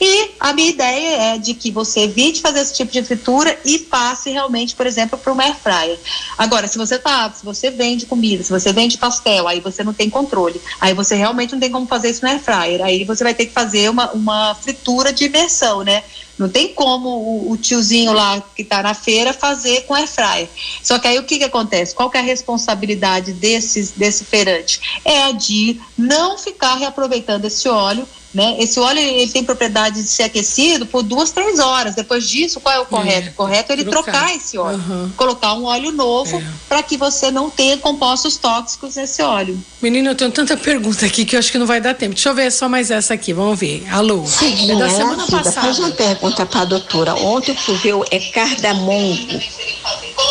E 0.00 0.30
a 0.40 0.54
minha 0.54 0.70
ideia 0.70 1.34
é 1.34 1.38
de 1.38 1.52
que 1.52 1.70
você 1.70 2.00
evite 2.00 2.40
fazer 2.40 2.60
esse 2.60 2.74
tipo 2.74 2.90
de 2.90 3.02
fritura 3.02 3.58
e 3.64 3.80
passe 3.80 4.30
realmente, 4.30 4.74
por 4.74 4.86
exemplo, 4.86 5.18
para 5.18 5.32
uma 5.32 5.42
air 5.42 5.56
fryer. 5.56 5.98
Agora, 6.38 6.66
se 6.66 6.78
você 6.78 6.98
tá, 6.98 7.30
se 7.32 7.44
você 7.44 7.70
vende 7.70 8.06
comida, 8.06 8.42
se 8.42 8.50
você 8.50 8.72
vende 8.72 8.96
pastel, 8.96 9.46
aí 9.46 9.60
você 9.60 9.84
não 9.84 9.92
tem 9.92 10.08
controle. 10.08 10.60
Aí 10.80 10.94
você 10.94 11.14
realmente 11.16 11.52
não 11.52 11.60
tem 11.60 11.70
como 11.70 11.86
fazer 11.86 12.10
isso 12.10 12.22
no 12.22 12.30
air 12.30 12.40
fryer. 12.40 12.82
Aí 12.82 13.04
você 13.04 13.22
vai 13.22 13.34
ter 13.34 13.46
que 13.46 13.52
fazer 13.52 13.90
uma, 13.90 14.10
uma 14.12 14.54
fritura 14.54 15.12
de 15.12 15.24
imersão, 15.24 15.82
né? 15.82 16.02
Não 16.38 16.48
tem 16.48 16.74
como 16.74 17.08
o, 17.08 17.52
o 17.52 17.56
tiozinho 17.56 18.12
lá 18.12 18.42
que 18.54 18.62
está 18.62 18.82
na 18.82 18.94
feira 18.94 19.32
fazer 19.32 19.82
com 19.82 19.94
air 19.94 20.08
fryer. 20.08 20.48
Só 20.82 20.98
que 20.98 21.06
aí 21.06 21.18
o 21.18 21.24
que, 21.24 21.38
que 21.38 21.44
acontece? 21.44 21.94
Qual 21.94 22.10
que 22.10 22.16
é 22.16 22.20
a 22.20 22.24
responsabilidade 22.24 23.32
desses, 23.32 23.92
desse 23.92 24.24
feirante? 24.24 25.00
É 25.04 25.24
a 25.24 25.32
de 25.32 25.80
não 25.96 26.36
ficar 26.36 26.74
reaproveitando 26.74 27.44
esse 27.44 27.68
óleo 27.68 28.06
né? 28.34 28.56
Esse 28.58 28.80
óleo 28.80 28.98
ele 28.98 29.30
tem 29.30 29.44
propriedade 29.44 30.02
de 30.02 30.08
ser 30.08 30.24
aquecido 30.24 30.84
por 30.84 31.02
duas, 31.02 31.30
três 31.30 31.60
horas. 31.60 31.94
Depois 31.94 32.28
disso, 32.28 32.60
qual 32.60 32.74
é 32.74 32.80
o 32.80 32.86
correto? 32.86 33.28
É, 33.28 33.30
o 33.30 33.34
correto 33.34 33.72
é 33.72 33.74
ele 33.76 33.84
trocar, 33.84 34.12
trocar 34.12 34.36
esse 34.36 34.58
óleo, 34.58 34.82
uhum. 34.88 35.10
colocar 35.16 35.54
um 35.54 35.64
óleo 35.64 35.92
novo 35.92 36.36
é. 36.36 36.44
para 36.68 36.82
que 36.82 36.96
você 36.96 37.30
não 37.30 37.48
tenha 37.48 37.78
compostos 37.78 38.36
tóxicos 38.36 38.96
nesse 38.96 39.22
óleo. 39.22 39.58
Menina, 39.80 40.10
eu 40.10 40.14
tenho 40.14 40.32
tanta 40.32 40.56
pergunta 40.56 41.06
aqui 41.06 41.24
que 41.24 41.36
eu 41.36 41.38
acho 41.38 41.52
que 41.52 41.58
não 41.58 41.66
vai 41.66 41.80
dar 41.80 41.94
tempo. 41.94 42.14
Deixa 42.14 42.30
eu 42.30 42.34
ver 42.34 42.50
só 42.50 42.68
mais 42.68 42.90
essa 42.90 43.14
aqui. 43.14 43.32
Vamos 43.32 43.58
ver. 43.58 43.86
Alô. 43.92 44.26
Sim, 44.26 44.70
é 44.70 44.74
da 44.74 44.88
semana 44.88 45.26
passada. 45.26 45.52
Faz 45.52 45.78
uma 45.78 45.90
pergunta 45.90 46.44
para 46.44 46.62
a 46.62 46.64
doutora. 46.64 47.14
Ontem 47.14 47.52
eu 47.52 47.56
fui 47.56 47.76
ver 47.76 47.94
é 48.10 48.18
cardamomo. 48.18 49.16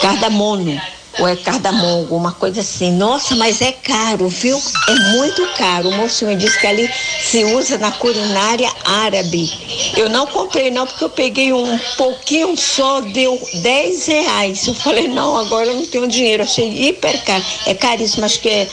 Cardamono 0.01 0.81
ou 1.19 1.28
é 1.28 1.36
cardamomo, 1.36 2.15
uma 2.15 2.32
coisa 2.32 2.62
assim. 2.62 2.91
Nossa, 2.91 3.36
mas 3.36 3.62
é 3.62 3.71
caro, 3.71 4.28
viu? 4.28 4.62
É 4.88 4.95
muito 5.12 5.45
caro. 5.56 5.89
O 5.89 5.93
moço 5.93 6.26
disse 6.36 6.60
que 6.60 6.67
ali 6.67 6.89
se 7.21 7.43
usa 7.45 7.78
na 7.78 7.91
culinária 7.91 8.71
árabe. 8.84 9.52
Eu 9.95 10.10
não 10.10 10.26
comprei 10.26 10.71
não, 10.71 10.88
porque 10.88 11.04
eu 11.04 11.10
peguei 11.10 11.54
um 11.54 11.78
pouquinho 11.97 12.58
só, 12.58 13.02
deu 13.02 13.39
10 13.54 14.06
reais. 14.08 14.67
Eu 14.67 14.73
falei, 14.73 15.08
não, 15.08 15.38
agora 15.38 15.67
eu 15.67 15.76
não 15.76 15.86
tenho 15.86 16.08
dinheiro. 16.08 16.43
Achei 16.43 16.69
hiper 16.69 17.23
caro. 17.23 17.43
É 17.65 17.73
caríssimo, 17.73 18.26
acho 18.26 18.39
que 18.39 18.49
é 18.49 18.67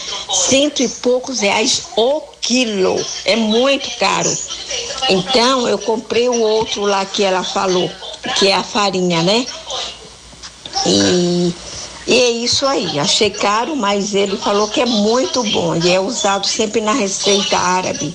cento 0.49 0.83
e 0.83 0.89
poucos 0.89 1.41
reais 1.41 1.89
o 1.97 2.23
quilo. 2.41 3.05
É 3.25 3.37
muito 3.37 3.91
caro. 3.99 4.31
Então, 5.09 5.69
eu 5.69 5.79
comprei 5.79 6.29
o 6.29 6.41
outro 6.41 6.83
lá 6.83 7.05
que 7.05 7.23
ela 7.23 7.45
falou, 7.45 7.91
que 8.39 8.49
é 8.49 8.55
a 8.55 8.63
farinha, 8.63 9.23
né? 9.23 9.47
E 10.87 11.53
e 12.11 12.23
é 12.23 12.31
isso 12.31 12.67
aí, 12.67 12.99
achei 12.99 13.31
caro, 13.31 13.77
mas 13.77 14.17
ele 14.17 14.37
falou 14.37 14.67
que 14.67 14.81
é 14.81 14.85
muito 14.85 15.45
bom 15.45 15.77
e 15.77 15.89
é 15.93 16.01
usado 16.01 16.45
sempre 16.45 16.81
na 16.81 16.93
receita 16.93 17.57
árabe. 17.57 18.13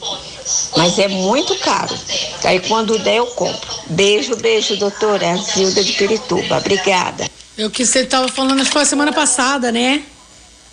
Mas 0.75 0.99
é 0.99 1.07
muito 1.07 1.57
caro. 1.59 1.97
Aí 2.43 2.59
quando 2.59 2.99
der 2.99 3.19
eu 3.19 3.27
compro. 3.27 3.73
Beijo, 3.87 4.35
beijo, 4.35 4.75
doutora 4.75 5.37
Zilda 5.37 5.81
de 5.81 5.93
Pirituba. 5.93 6.57
Obrigada. 6.57 7.25
É 7.57 7.65
o 7.65 7.69
que 7.69 7.85
você 7.85 7.99
estava 7.99 8.27
falando, 8.27 8.59
acho 8.59 8.65
que 8.69 8.73
foi 8.73 8.81
a 8.81 8.85
semana 8.85 9.13
passada, 9.13 9.71
né? 9.71 10.03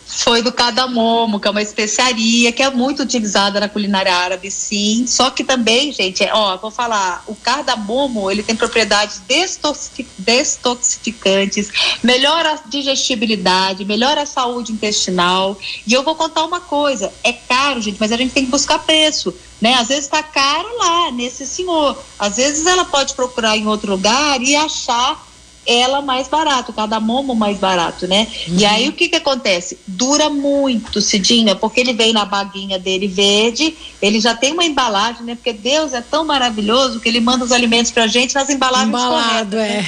Foi 0.07 0.43
do 0.43 0.53
cardamomo, 0.53 1.41
que 1.41 1.49
é 1.49 1.51
uma 1.51 1.63
especiaria 1.63 2.53
que 2.53 2.63
é 2.63 2.71
muito 2.71 3.03
utilizada 3.03 3.59
na 3.59 3.69
culinária 3.69 4.15
árabe, 4.15 4.51
sim. 4.51 5.07
Só 5.07 5.31
que 5.31 5.43
também, 5.43 5.93
gente, 5.93 6.23
é, 6.23 6.33
ó, 6.35 6.57
vou 6.57 6.71
falar, 6.71 7.25
o 7.27 7.35
cardamomo, 7.35 8.31
ele 8.31 8.43
tem 8.43 8.55
propriedades 8.55 9.23
destoxificantes, 10.19 11.71
melhora 12.03 12.53
a 12.53 12.69
digestibilidade, 12.69 13.85
melhora 13.85 14.23
a 14.23 14.27
saúde 14.27 14.73
intestinal. 14.73 15.59
E 15.87 15.93
eu 15.93 16.03
vou 16.03 16.15
contar 16.15 16.45
uma 16.45 16.61
coisa, 16.61 17.13
é 17.25 17.33
caro, 17.33 17.81
gente, 17.81 17.99
mas 17.99 18.13
a 18.13 18.17
gente 18.17 18.33
tem 18.33 18.45
que 18.45 18.51
buscar 18.51 18.79
preço, 18.81 19.35
né? 19.61 19.75
Às 19.75 19.89
vezes 19.89 20.05
está 20.05 20.23
caro 20.23 20.69
lá, 20.79 21.11
nesse 21.13 21.47
senhor. 21.47 21.97
Às 22.19 22.37
vezes 22.37 22.67
ela 22.67 22.85
pode 22.85 23.15
procurar 23.15 23.57
em 23.57 23.67
outro 23.67 23.93
lugar 23.93 24.43
e 24.43 24.55
achar 24.55 25.32
ela 25.67 26.01
mais 26.01 26.29
barato, 26.29 26.73
cada 26.73 26.99
momo 26.99 27.35
mais 27.35 27.59
barato, 27.59 28.07
né? 28.07 28.27
Uhum. 28.49 28.57
E 28.59 28.65
aí 28.65 28.89
o 28.89 28.93
que 28.93 29.09
que 29.09 29.17
acontece? 29.17 29.79
Dura 29.87 30.29
muito, 30.29 31.01
Cidinha, 31.01 31.55
porque 31.55 31.81
ele 31.81 31.93
vem 31.93 32.13
na 32.13 32.25
baguinha 32.25 32.79
dele 32.79 33.07
verde, 33.07 33.75
ele 34.01 34.21
já 34.21 34.35
tem 34.35 34.53
uma 34.53 34.65
embalagem, 34.65 35.23
né? 35.23 35.35
Porque 35.35 35.53
Deus 35.53 35.93
é 35.93 36.01
tão 36.01 36.25
maravilhoso 36.25 37.01
que 37.01 37.09
ele 37.09 37.21
manda 37.21 37.45
os 37.45 37.53
alimentos 37.53 37.93
pra 37.93 38.07
gente 38.07 38.35
nas 38.35 38.49
embalagens 38.51 38.89
Embalado, 38.89 39.57
corretas. 39.57 39.61
Né? 39.61 39.85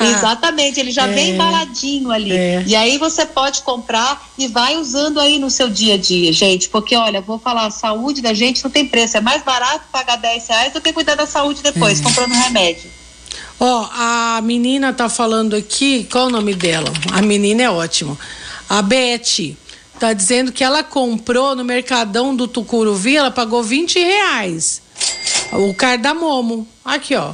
É. 0.00 0.04
Exatamente, 0.10 0.80
ele 0.80 0.90
já 0.90 1.06
é. 1.06 1.12
vem 1.12 1.30
embaladinho 1.30 2.10
ali. 2.10 2.32
É. 2.32 2.64
E 2.66 2.74
aí 2.74 2.98
você 2.98 3.24
pode 3.24 3.62
comprar 3.62 4.28
e 4.36 4.48
vai 4.48 4.76
usando 4.76 5.20
aí 5.20 5.38
no 5.38 5.50
seu 5.50 5.68
dia 5.68 5.94
a 5.94 5.98
dia, 5.98 6.32
gente, 6.32 6.68
porque 6.68 6.96
olha, 6.96 7.20
vou 7.20 7.38
falar, 7.38 7.66
a 7.66 7.70
saúde 7.70 8.20
da 8.20 8.34
gente 8.34 8.62
não 8.64 8.70
tem 8.70 8.86
preço, 8.86 9.16
é 9.16 9.20
mais 9.20 9.42
barato 9.42 9.84
pagar 9.92 10.16
10 10.16 10.48
reais 10.48 10.72
do 10.72 10.80
que 10.80 10.92
cuidar 10.92 11.14
da 11.14 11.26
saúde 11.26 11.62
depois, 11.62 12.00
é. 12.00 12.02
comprando 12.02 12.32
remédio. 12.32 13.03
Ó, 13.66 13.88
a 13.94 14.42
menina 14.42 14.92
tá 14.92 15.08
falando 15.08 15.56
aqui, 15.56 16.06
qual 16.12 16.26
o 16.26 16.30
nome 16.30 16.52
dela? 16.52 16.92
A 17.14 17.22
menina 17.22 17.62
é 17.62 17.70
ótimo. 17.70 18.18
A 18.68 18.82
Beth 18.82 19.56
tá 19.98 20.12
dizendo 20.12 20.52
que 20.52 20.62
ela 20.62 20.82
comprou 20.82 21.56
no 21.56 21.64
Mercadão 21.64 22.36
do 22.36 22.46
Tucuruvi, 22.46 23.16
ela 23.16 23.30
pagou 23.30 23.62
20 23.62 23.98
reais. 23.98 24.82
O 25.50 25.72
cardamomo. 25.72 26.68
Aqui, 26.84 27.14
ó. 27.14 27.32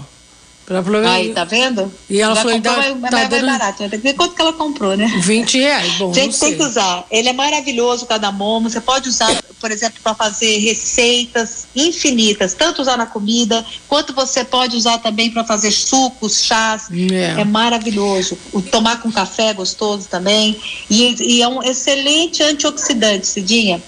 Aí, 1.09 1.33
tá 1.35 1.45
vendo? 1.45 1.93
E 2.09 2.21
ela 2.21 2.37
falou 2.37 2.53
que 2.53 2.61
tá, 2.61 2.77
mais, 2.77 2.93
tá 2.93 3.11
mais, 3.11 3.29
dando... 3.29 3.47
mais 3.47 3.59
barato. 3.59 3.79
Tem 3.79 3.89
que 3.89 3.99
ver 3.99 4.15
quanto 4.15 4.35
que 4.37 4.41
ela 4.41 4.53
comprou, 4.53 4.97
né? 4.97 5.07
20 5.23 5.59
reais. 5.59 5.93
Bom, 5.95 6.15
Gente, 6.15 6.39
tem 6.39 6.57
que 6.57 6.63
usar. 6.63 7.05
Ele 7.11 7.29
é 7.29 7.33
maravilhoso, 7.33 8.07
cada 8.07 8.31
momo. 8.31 8.71
Você 8.71 8.81
pode 8.81 9.09
usar, 9.09 9.43
por 9.61 9.73
exemplo, 9.73 9.99
para 10.03 10.15
fazer 10.15 10.59
receitas 10.59 11.67
infinitas. 11.75 12.55
Tanto 12.55 12.83
usar 12.83 12.97
na 12.97 13.07
comida, 13.07 13.65
quanto 13.89 14.15
você 14.15 14.45
pode 14.45 14.77
usar 14.77 14.99
também 14.99 15.31
para 15.31 15.43
fazer 15.45 15.73
sucos, 15.73 16.41
chás. 16.45 16.89
É. 16.91 17.41
é 17.41 17.45
maravilhoso. 17.45 18.39
O 18.53 18.63
tomar 18.63 19.01
com 19.01 19.11
café 19.11 19.49
é 19.49 19.55
gostoso 19.55 20.07
também. 20.09 20.57
E, 20.89 21.37
e 21.39 21.43
é 21.43 21.49
um 21.49 21.63
excelente 21.63 22.43
antioxidante, 22.43 23.27
Cidinha. 23.27 23.83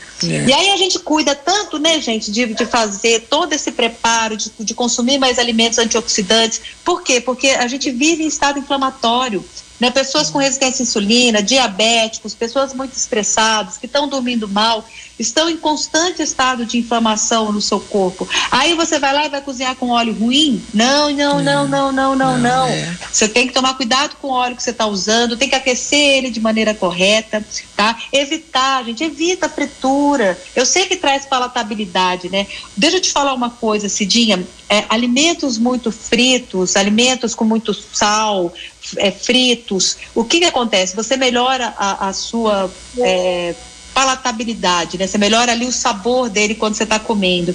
E 0.48 0.52
aí 0.52 0.70
a 0.70 0.76
gente 0.76 0.98
cuida 0.98 1.34
tanto, 1.34 1.78
né, 1.78 2.00
gente, 2.00 2.30
de, 2.30 2.54
de 2.54 2.66
fazer 2.66 3.26
todo 3.28 3.52
esse 3.52 3.72
preparo, 3.72 4.36
de, 4.36 4.50
de 4.58 4.74
consumir 4.74 5.18
mais 5.18 5.38
alimentos 5.38 5.78
antioxidantes. 5.78 6.60
Por 6.84 7.02
quê? 7.02 7.20
Porque 7.20 7.48
a 7.48 7.66
gente 7.66 7.90
vive 7.90 8.24
em 8.24 8.28
estado 8.28 8.58
inflamatório. 8.58 9.44
Né, 9.82 9.90
pessoas 9.90 10.30
com 10.30 10.38
resistência 10.38 10.80
à 10.80 10.84
insulina, 10.84 11.42
diabéticos, 11.42 12.36
pessoas 12.36 12.72
muito 12.72 12.96
estressadas, 12.96 13.78
que 13.78 13.86
estão 13.86 14.06
dormindo 14.06 14.46
mal, 14.48 14.86
estão 15.18 15.50
em 15.50 15.56
constante 15.56 16.22
estado 16.22 16.64
de 16.64 16.78
inflamação 16.78 17.50
no 17.50 17.60
seu 17.60 17.80
corpo. 17.80 18.28
Aí 18.52 18.74
você 18.74 19.00
vai 19.00 19.12
lá 19.12 19.26
e 19.26 19.28
vai 19.28 19.40
cozinhar 19.40 19.74
com 19.74 19.88
óleo 19.88 20.14
ruim? 20.14 20.62
Não, 20.72 21.10
não, 21.10 21.42
não, 21.42 21.66
não, 21.66 21.90
não, 21.90 22.14
não, 22.14 22.38
não. 22.38 22.68
É. 22.68 22.96
Você 23.10 23.26
tem 23.28 23.48
que 23.48 23.52
tomar 23.52 23.74
cuidado 23.74 24.14
com 24.22 24.28
o 24.28 24.30
óleo 24.30 24.54
que 24.54 24.62
você 24.62 24.70
está 24.70 24.86
usando, 24.86 25.36
tem 25.36 25.48
que 25.48 25.56
aquecer 25.56 25.98
ele 25.98 26.30
de 26.30 26.38
maneira 26.38 26.74
correta, 26.74 27.44
tá? 27.76 27.98
Evitar, 28.12 28.84
gente, 28.84 29.02
evita 29.02 29.46
a 29.46 29.48
fritura. 29.48 30.40
Eu 30.54 30.64
sei 30.64 30.86
que 30.86 30.94
traz 30.94 31.26
palatabilidade, 31.26 32.28
né? 32.28 32.46
Deixa 32.76 32.98
eu 32.98 33.00
te 33.00 33.10
falar 33.10 33.34
uma 33.34 33.50
coisa, 33.50 33.88
Cidinha. 33.88 34.46
É, 34.68 34.84
alimentos 34.88 35.58
muito 35.58 35.92
fritos, 35.92 36.76
alimentos 36.76 37.34
com 37.34 37.44
muito 37.44 37.74
sal, 37.74 38.54
é, 38.96 39.10
fritos, 39.10 39.96
o 40.14 40.24
que, 40.24 40.40
que 40.40 40.46
acontece? 40.46 40.96
Você 40.96 41.16
melhora 41.16 41.74
a, 41.76 42.08
a 42.08 42.12
sua 42.12 42.70
é, 42.98 43.54
palatabilidade, 43.94 44.98
né? 44.98 45.06
Você 45.06 45.18
melhora 45.18 45.52
ali 45.52 45.66
o 45.66 45.72
sabor 45.72 46.28
dele 46.28 46.54
quando 46.54 46.74
você 46.74 46.84
está 46.84 46.98
comendo. 46.98 47.54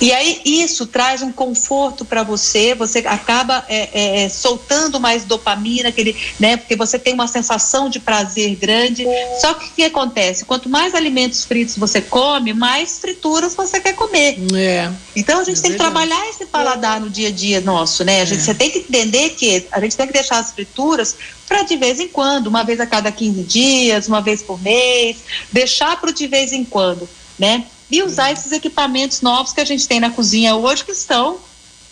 E 0.00 0.12
aí 0.12 0.40
isso 0.44 0.86
traz 0.86 1.22
um 1.22 1.32
conforto 1.32 2.04
para 2.04 2.22
você, 2.22 2.74
você 2.74 2.98
acaba 3.00 3.64
é, 3.68 3.88
é, 3.92 4.24
é, 4.24 4.28
soltando 4.28 5.00
mais 5.00 5.24
dopamina, 5.24 5.88
aquele, 5.88 6.16
né? 6.38 6.56
Porque 6.56 6.76
você 6.76 6.98
tem 6.98 7.14
uma 7.14 7.26
sensação 7.26 7.88
de 7.88 8.00
prazer 8.00 8.54
grande. 8.56 9.06
Só 9.40 9.54
que 9.54 9.66
o 9.66 9.70
que 9.72 9.84
acontece? 9.84 10.44
Quanto 10.44 10.68
mais 10.68 10.94
alimentos 10.94 11.44
fritos 11.44 11.76
você 11.76 12.00
come, 12.00 12.52
mais 12.52 12.98
frituras 12.98 13.54
você 13.54 13.80
quer 13.80 13.94
comer. 13.94 14.38
É. 14.54 14.90
Então 15.16 15.40
a 15.40 15.44
gente 15.44 15.58
é 15.58 15.62
tem 15.62 15.72
que 15.72 15.78
trabalhar 15.78 16.28
esse 16.28 16.46
paladar 16.46 17.00
no 17.00 17.08
dia 17.08 17.28
a 17.28 17.32
dia 17.32 17.60
nosso, 17.60 18.04
né? 18.04 18.20
A 18.22 18.24
gente 18.24 18.40
é. 18.40 18.44
você 18.44 18.54
tem 18.54 18.70
que 18.70 18.78
entender 18.78 19.30
que 19.30 19.66
a 19.70 19.80
gente 19.80 19.96
tem 19.96 20.06
que 20.06 20.12
deixar 20.12 20.38
as 20.38 20.52
frituras 20.52 21.16
para 21.48 21.64
de 21.64 21.76
vez 21.76 22.00
em 22.00 22.08
quando, 22.08 22.46
uma 22.46 22.62
vez 22.62 22.80
a 22.80 22.86
cada 22.86 23.12
15 23.12 23.42
dias, 23.42 24.08
uma 24.08 24.22
vez 24.22 24.42
por 24.42 24.60
mês, 24.62 25.18
deixar 25.62 25.96
para 26.00 26.10
o 26.10 26.12
de 26.12 26.26
vez 26.26 26.52
em 26.52 26.64
quando, 26.64 27.08
né? 27.38 27.64
E 27.90 28.02
usar 28.02 28.26
uhum. 28.26 28.32
esses 28.32 28.52
equipamentos 28.52 29.20
novos 29.20 29.52
que 29.52 29.60
a 29.60 29.64
gente 29.64 29.86
tem 29.86 30.00
na 30.00 30.10
cozinha 30.10 30.54
hoje 30.56 30.84
que 30.84 30.92
estão 30.92 31.38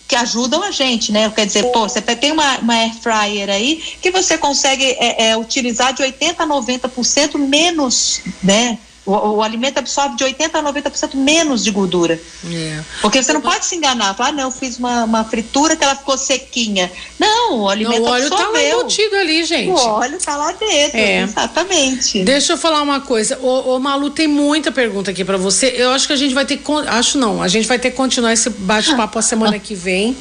que 0.09 0.17
ajudam 0.17 0.65
a 0.65 0.73
gente, 0.73 1.13
né? 1.13 1.31
Quer 1.31 1.47
dizer, 1.47 1.71
pô, 1.71 1.89
você 1.89 2.03
tem 2.03 2.33
uma, 2.33 2.59
uma 2.59 2.75
air 2.75 2.93
fryer 3.01 3.49
aí 3.49 3.81
que 4.03 4.11
você 4.11 4.37
consegue 4.37 4.85
é, 4.85 5.29
é, 5.29 5.37
utilizar 5.37 5.93
de 5.95 6.03
80 6.03 6.43
a 6.43 6.47
90% 6.49 7.39
menos, 7.39 8.21
né? 8.43 8.77
O, 9.07 9.13
o, 9.13 9.43
alimento 9.43 9.79
absorve 9.79 10.15
de 10.17 10.25
80% 10.25 10.51
a 10.55 10.63
90% 10.63 11.15
menos 11.15 11.65
de 11.65 11.71
gordura. 11.71 12.21
É. 12.53 12.81
Porque 13.01 13.23
você 13.23 13.33
não 13.33 13.41
pode 13.41 13.65
se 13.65 13.75
enganar, 13.75 14.15
falar, 14.15 14.29
ah, 14.29 14.33
não, 14.33 14.45
eu 14.45 14.51
fiz 14.51 14.79
uma, 14.79 15.05
uma 15.05 15.25
fritura 15.25 15.75
que 15.75 15.83
ela 15.83 15.97
ficou 15.97 16.19
sequinha. 16.19 16.93
Não, 17.19 17.61
o 17.61 17.69
alimento 17.69 18.03
não, 18.03 18.09
o 18.09 18.11
óleo 18.11 18.27
absorveu. 18.27 18.47
tá 18.47 18.53
lá 18.53 18.63
embutido 18.63 19.17
ali, 19.17 19.45
gente. 19.45 19.71
O 19.71 19.75
óleo 19.75 20.19
tá 20.19 20.37
lá 20.37 20.53
dentro, 20.53 20.99
é. 20.99 21.23
exatamente. 21.23 22.23
Deixa 22.23 22.53
eu 22.53 22.59
falar 22.59 22.83
uma 22.83 23.01
coisa. 23.01 23.39
O, 23.39 23.77
o 23.77 23.81
Malu 23.81 24.11
tem 24.11 24.27
muita 24.27 24.71
pergunta 24.71 25.11
aqui 25.11 25.25
para 25.25 25.39
você. 25.39 25.75
Eu 25.77 25.91
acho 25.93 26.07
que 26.07 26.13
a 26.13 26.17
gente 26.17 26.35
vai 26.35 26.45
ter 26.45 26.59
que. 26.59 26.73
Acho 26.87 27.17
não, 27.17 27.43
a 27.43 27.49
gente 27.49 27.67
vai 27.67 27.79
ter 27.79 27.91
que 27.91 27.97
continuar 27.97 28.35
esse 28.35 28.51
bate-papo 28.51 29.19
a 29.19 29.23
semana 29.23 29.59
que 29.59 29.75
vem. 29.75 30.17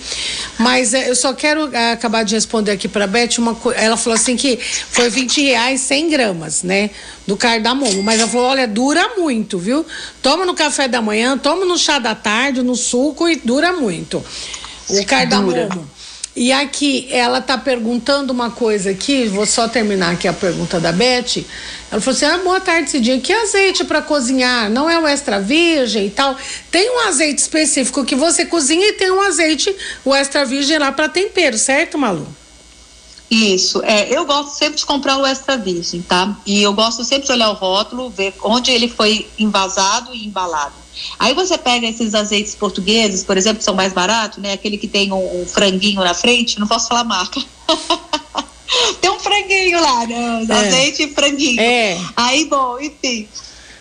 Mas 0.58 0.94
é, 0.94 1.10
eu 1.10 1.16
só 1.16 1.34
quero 1.34 1.74
é, 1.76 1.92
acabar 1.92 2.24
de 2.24 2.36
responder 2.36 2.72
aqui 2.72 2.88
para 2.88 3.06
Beth 3.06 3.38
uma 3.38 3.56
coisa. 3.56 3.80
Ela 3.80 3.98
falou 3.98 4.16
assim 4.16 4.38
que 4.38 4.58
foi 4.58 5.10
20 5.10 5.42
reais 5.42 5.82
100 5.82 6.10
gramas, 6.10 6.64
né? 6.64 6.90
Do 7.28 7.36
cardamomo. 7.36 8.02
Mas 8.04 8.20
ela 8.20 8.30
falou: 8.30 8.48
olha, 8.48 8.69
dura 8.70 9.16
muito, 9.18 9.58
viu? 9.58 9.86
Toma 10.22 10.46
no 10.46 10.54
café 10.54 10.88
da 10.88 11.02
manhã, 11.02 11.38
toma 11.38 11.66
no 11.66 11.78
chá 11.78 12.00
da 12.00 12.16
tarde, 12.16 12.62
no 12.62 12.76
suco 12.76 13.28
e 13.28 13.36
dura 13.36 13.74
muito. 13.74 14.24
O 14.90 15.06
cardamomo. 15.06 15.90
E 16.36 16.54
aqui, 16.54 17.08
ela 17.12 17.42
tá 17.42 17.58
perguntando 17.58 18.32
uma 18.32 18.50
coisa 18.50 18.92
aqui, 18.92 19.28
vou 19.28 19.46
só 19.46 19.68
terminar 19.68 20.14
aqui 20.14 20.28
a 20.28 20.32
pergunta 20.32 20.80
da 20.80 20.92
Beth. 20.92 21.44
Ela 21.92 22.00
falou 22.00 22.16
assim: 22.16 22.26
ah, 22.26 22.38
boa 22.38 22.62
tarde, 22.62 22.90
Cidinha. 22.90 23.20
Que 23.20 23.34
azeite 23.34 23.84
para 23.84 24.02
cozinhar? 24.02 24.70
Não 24.70 24.90
é 24.90 24.98
o 24.98 25.06
extra 25.06 25.42
virgem 25.42 26.06
e 26.06 26.10
tal? 26.10 26.38
Tem 26.72 26.90
um 26.90 27.08
azeite 27.08 27.42
específico 27.42 28.06
que 28.06 28.16
você 28.16 28.46
cozinha 28.46 28.88
e 28.88 28.94
tem 28.94 29.12
um 29.12 29.22
azeite, 29.22 29.76
o 30.06 30.16
extra 30.16 30.46
virgem 30.46 30.78
lá 30.78 30.92
para 30.92 31.10
tempero, 31.10 31.58
certo, 31.58 31.98
Malu? 31.98 32.26
Isso, 33.30 33.82
é, 33.84 34.10
eu 34.10 34.26
gosto 34.26 34.58
sempre 34.58 34.80
de 34.80 34.86
comprar 34.86 35.18
o 35.18 35.26
extra 35.26 35.56
virgem, 35.56 36.02
tá? 36.02 36.36
E 36.46 36.64
eu 36.64 36.74
gosto 36.74 37.04
sempre 37.04 37.28
de 37.28 37.32
olhar 37.32 37.52
o 37.52 37.54
rótulo, 37.54 38.10
ver 38.10 38.34
onde 38.44 38.72
ele 38.72 38.88
foi 38.88 39.28
envasado 39.38 40.16
e 40.16 40.26
embalado. 40.26 40.74
Aí 41.18 41.34
você 41.34 41.58
pega 41.58 41.88
esses 41.88 42.16
azeites 42.16 42.56
portugueses, 42.56 43.24
por 43.24 43.38
exemplo, 43.38 43.60
que 43.60 43.64
são 43.64 43.76
mais 43.76 43.94
baratos, 43.94 44.40
né? 44.40 44.54
Aquele 44.54 44.78
que 44.78 44.88
tem 44.88 45.14
um, 45.14 45.42
um 45.42 45.46
franguinho 45.46 46.02
na 46.04 46.14
frente, 46.14 46.60
não 46.60 46.68
posso 46.68 46.88
falar 46.88 47.04
marca. 47.04 47.40
tem 49.00 49.12
um 49.12 49.20
franguinho 49.20 49.80
lá, 49.80 50.08
né? 50.08 50.46
É. 50.50 50.54
Azeite 50.54 51.04
e 51.04 51.14
franguinho. 51.14 51.62
É. 51.62 51.98
Aí, 52.16 52.46
bom, 52.46 52.80
enfim. 52.80 53.28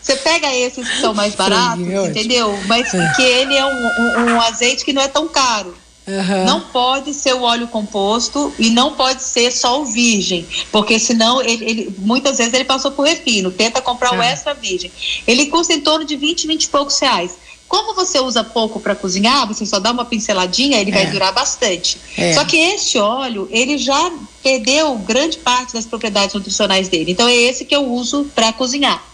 Você 0.01 0.17
pega 0.17 0.55
esses 0.55 0.89
que 0.89 1.01
são 1.01 1.13
mais 1.13 1.35
baratos, 1.35 1.87
entendeu? 1.87 2.59
Mas 2.67 2.93
é. 2.95 3.13
que 3.15 3.23
ele 3.23 3.55
é 3.55 3.65
um, 3.65 3.71
um, 3.71 4.35
um 4.35 4.41
azeite 4.43 4.85
que 4.85 4.93
não 4.93 5.03
é 5.03 5.09
tão 5.09 5.29
caro. 5.29 5.75
Uhum. 6.09 6.45
Não 6.47 6.61
pode 6.63 7.13
ser 7.13 7.35
o 7.35 7.43
óleo 7.43 7.69
composto 7.69 8.53
e 8.59 8.71
não 8.71 8.95
pode 8.95 9.23
ser 9.23 9.53
só 9.53 9.83
o 9.83 9.85
virgem, 9.85 10.47
porque 10.73 10.99
senão 10.99 11.43
ele, 11.43 11.65
ele 11.65 11.95
muitas 11.99 12.39
vezes 12.39 12.55
ele 12.55 12.65
passou 12.65 12.91
por 12.93 13.07
refino. 13.07 13.51
Tenta 13.51 13.83
comprar 13.83 14.13
uhum. 14.13 14.21
o 14.21 14.23
extra 14.23 14.55
virgem. 14.55 14.91
Ele 15.27 15.47
custa 15.47 15.75
em 15.75 15.81
torno 15.81 16.07
de 16.07 16.17
20, 16.17 16.47
20 16.47 16.65
e 16.65 16.69
poucos 16.69 16.99
reais. 16.99 17.37
Como 17.69 17.95
você 17.95 18.19
usa 18.19 18.43
pouco 18.43 18.81
para 18.81 18.95
cozinhar, 18.95 19.47
você 19.47 19.67
só 19.67 19.79
dá 19.79 19.91
uma 19.91 20.07
pinceladinha, 20.07 20.81
ele 20.81 20.91
é. 20.91 20.95
vai 20.95 21.07
durar 21.11 21.33
bastante. 21.35 21.99
É. 22.17 22.33
Só 22.33 22.43
que 22.47 22.57
este 22.57 22.97
óleo, 22.97 23.47
ele 23.51 23.77
já 23.77 24.11
perdeu 24.43 24.97
grande 24.97 25.37
parte 25.37 25.75
das 25.75 25.85
propriedades 25.85 26.35
nutricionais 26.35 26.89
dele. 26.89 27.13
Então 27.13 27.29
é 27.29 27.35
esse 27.35 27.67
que 27.67 27.77
eu 27.77 27.87
uso 27.87 28.25
para 28.35 28.55
cozinhar. 28.55 29.05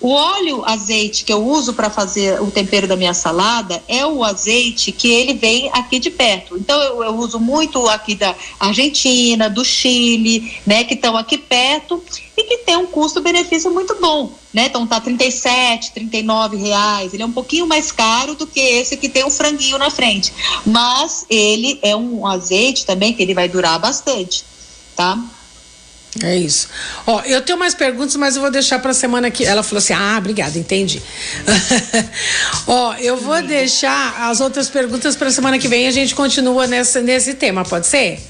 O 0.00 0.10
óleo 0.10 0.64
azeite 0.64 1.24
que 1.24 1.32
eu 1.32 1.46
uso 1.46 1.74
para 1.74 1.88
fazer 1.88 2.40
o 2.42 2.50
tempero 2.50 2.88
da 2.88 2.96
minha 2.96 3.14
salada 3.14 3.82
é 3.86 4.04
o 4.04 4.24
azeite 4.24 4.90
que 4.90 5.08
ele 5.08 5.34
vem 5.34 5.70
aqui 5.72 5.98
de 5.98 6.10
perto. 6.10 6.56
Então 6.56 6.80
eu, 6.82 7.04
eu 7.04 7.14
uso 7.16 7.38
muito 7.38 7.88
aqui 7.88 8.14
da 8.14 8.34
Argentina, 8.58 9.48
do 9.48 9.64
Chile, 9.64 10.52
né, 10.66 10.82
que 10.84 10.94
estão 10.94 11.16
aqui 11.16 11.38
perto 11.38 12.02
e 12.36 12.42
que 12.44 12.58
tem 12.58 12.76
um 12.76 12.86
custo-benefício 12.86 13.70
muito 13.72 13.96
bom, 14.00 14.32
né? 14.52 14.66
Então 14.66 14.86
tá 14.86 15.00
37, 15.00 15.92
39 15.92 16.56
reais. 16.56 17.14
Ele 17.14 17.22
é 17.22 17.26
um 17.26 17.32
pouquinho 17.32 17.66
mais 17.66 17.92
caro 17.92 18.34
do 18.34 18.46
que 18.46 18.60
esse 18.60 18.96
que 18.96 19.08
tem 19.08 19.24
um 19.24 19.30
franguinho 19.30 19.78
na 19.78 19.90
frente, 19.90 20.32
mas 20.66 21.26
ele 21.30 21.78
é 21.82 21.94
um 21.94 22.26
azeite 22.26 22.84
também 22.84 23.12
que 23.12 23.22
ele 23.22 23.34
vai 23.34 23.48
durar 23.48 23.78
bastante, 23.78 24.44
tá? 24.96 25.22
É 26.20 26.36
isso. 26.36 26.68
Ó, 27.06 27.22
eu 27.22 27.40
tenho 27.40 27.58
mais 27.58 27.74
perguntas, 27.74 28.16
mas 28.16 28.36
eu 28.36 28.42
vou 28.42 28.50
deixar 28.50 28.78
para 28.80 28.92
semana 28.92 29.30
que 29.30 29.44
ela 29.46 29.62
falou 29.62 29.78
assim: 29.78 29.94
"Ah, 29.94 30.16
obrigada, 30.18 30.58
entendi". 30.58 31.02
Ó, 32.68 32.94
eu 32.96 33.16
vou 33.16 33.40
deixar 33.42 34.28
as 34.28 34.40
outras 34.40 34.68
perguntas 34.68 35.16
para 35.16 35.30
semana 35.30 35.58
que 35.58 35.68
vem 35.68 35.86
a 35.86 35.90
gente 35.90 36.14
continua 36.14 36.66
nessa, 36.66 37.00
nesse 37.00 37.32
tema, 37.34 37.64
pode 37.64 37.86
ser? 37.86 38.20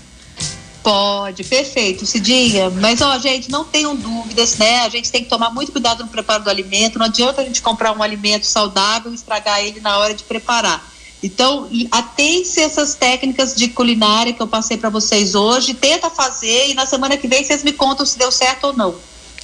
Pode, 0.83 1.45
perfeito, 1.45 2.05
Cidinha. 2.05 2.69
Mas, 2.69 3.01
ó, 3.01 3.17
gente, 3.19 3.49
não 3.51 3.65
tenham 3.65 3.95
dúvidas, 3.95 4.57
né? 4.57 4.81
A 4.81 4.89
gente 4.89 5.13
tem 5.13 5.23
que 5.23 5.31
tomar 5.31 5.51
muito 5.51 5.71
cuidado 5.71 6.03
no 6.03 6.09
preparo 6.09 6.43
do 6.43 6.51
alimento. 6.51 6.99
Não 6.99 7.07
adianta 7.07 7.41
a 7.41 7.45
gente 7.45 7.63
comprar 7.63 7.97
um 7.97 8.03
alimento 8.03 8.47
saudável 8.47 9.13
e 9.13 9.15
estragar 9.15 9.61
ele 9.61 9.81
na 9.81 9.97
hora 9.99 10.13
de 10.13 10.25
preparar. 10.25 10.85
Então, 11.23 11.69
atente-se 11.91 12.61
essas 12.61 12.95
técnicas 12.95 13.55
de 13.55 13.69
culinária 13.69 14.33
que 14.33 14.43
eu 14.43 14.49
passei 14.49 14.77
para 14.77 14.91
vocês 14.91 15.35
hoje, 15.35 15.75
tenta 15.75 16.11
fazer 16.11 16.71
e 16.71 16.75
na 16.75 16.85
semana 16.85 17.17
que 17.17 17.29
vem 17.29 17.45
vocês 17.45 17.63
me 17.63 17.73
contam 17.73 18.05
se 18.05 18.19
deu 18.19 18.33
certo 18.33 18.65
ou 18.65 18.73
não. 18.73 18.95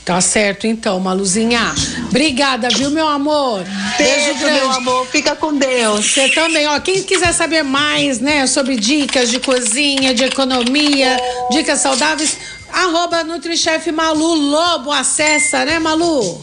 Tá 0.09 0.23
certo 0.23 0.67
então, 0.67 0.99
Maluzinha. 0.99 1.61
Obrigada, 2.09 2.71
viu, 2.71 2.91
meu 2.91 3.07
amor? 3.07 3.63
Beijo, 3.99 4.25
Beijo 4.25 4.39
grande. 4.39 4.61
meu 4.61 4.71
amor. 4.71 5.07
Fica 5.07 5.37
com 5.37 5.55
Deus. 5.55 6.07
Você 6.07 6.31
também, 6.31 6.67
ó. 6.67 6.81
Quem 6.81 7.03
quiser 7.03 7.33
saber 7.35 7.63
mais, 7.63 8.19
né, 8.19 8.47
sobre 8.47 8.77
dicas 8.77 9.29
de 9.31 9.39
cozinha, 9.39 10.15
de 10.15 10.25
economia, 10.25 11.15
dicas 11.51 11.81
saudáveis, 11.81 12.39
arroba 12.73 13.23
Nutrichef 13.23 13.93
Malu 13.93 14.35
Lobo. 14.35 14.91
Acessa, 14.91 15.67
né, 15.67 15.79
Malu? 15.79 16.43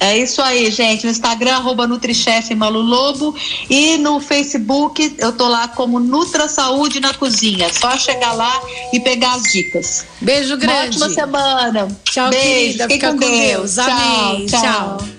É 0.00 0.16
isso 0.16 0.40
aí, 0.40 0.70
gente. 0.70 1.04
No 1.04 1.10
Instagram, 1.10 1.56
arroba 1.56 1.86
Nutrichef 1.86 2.54
Malu 2.54 2.80
Lobo. 2.80 3.34
E 3.68 3.96
no 3.98 4.20
Facebook, 4.20 5.16
eu 5.18 5.32
tô 5.32 5.48
lá 5.48 5.68
como 5.68 5.98
Nutra 5.98 6.48
Saúde 6.48 7.00
na 7.00 7.12
Cozinha. 7.14 7.68
Só 7.72 7.96
chegar 7.98 8.32
lá 8.32 8.60
e 8.92 9.00
pegar 9.00 9.34
as 9.34 9.42
dicas. 9.44 10.06
Beijo 10.20 10.56
grande. 10.56 10.96
Uma 10.96 11.06
ótima 11.06 11.10
semana. 11.10 11.88
Tchau, 12.04 12.30
Beijo. 12.30 12.78
querida. 12.78 12.88
Fica 12.88 13.10
com 13.10 13.16
Deus. 13.18 13.74
Deus. 13.74 13.78
Amém. 13.78 14.46
tchau. 14.46 14.60
tchau. 14.60 15.17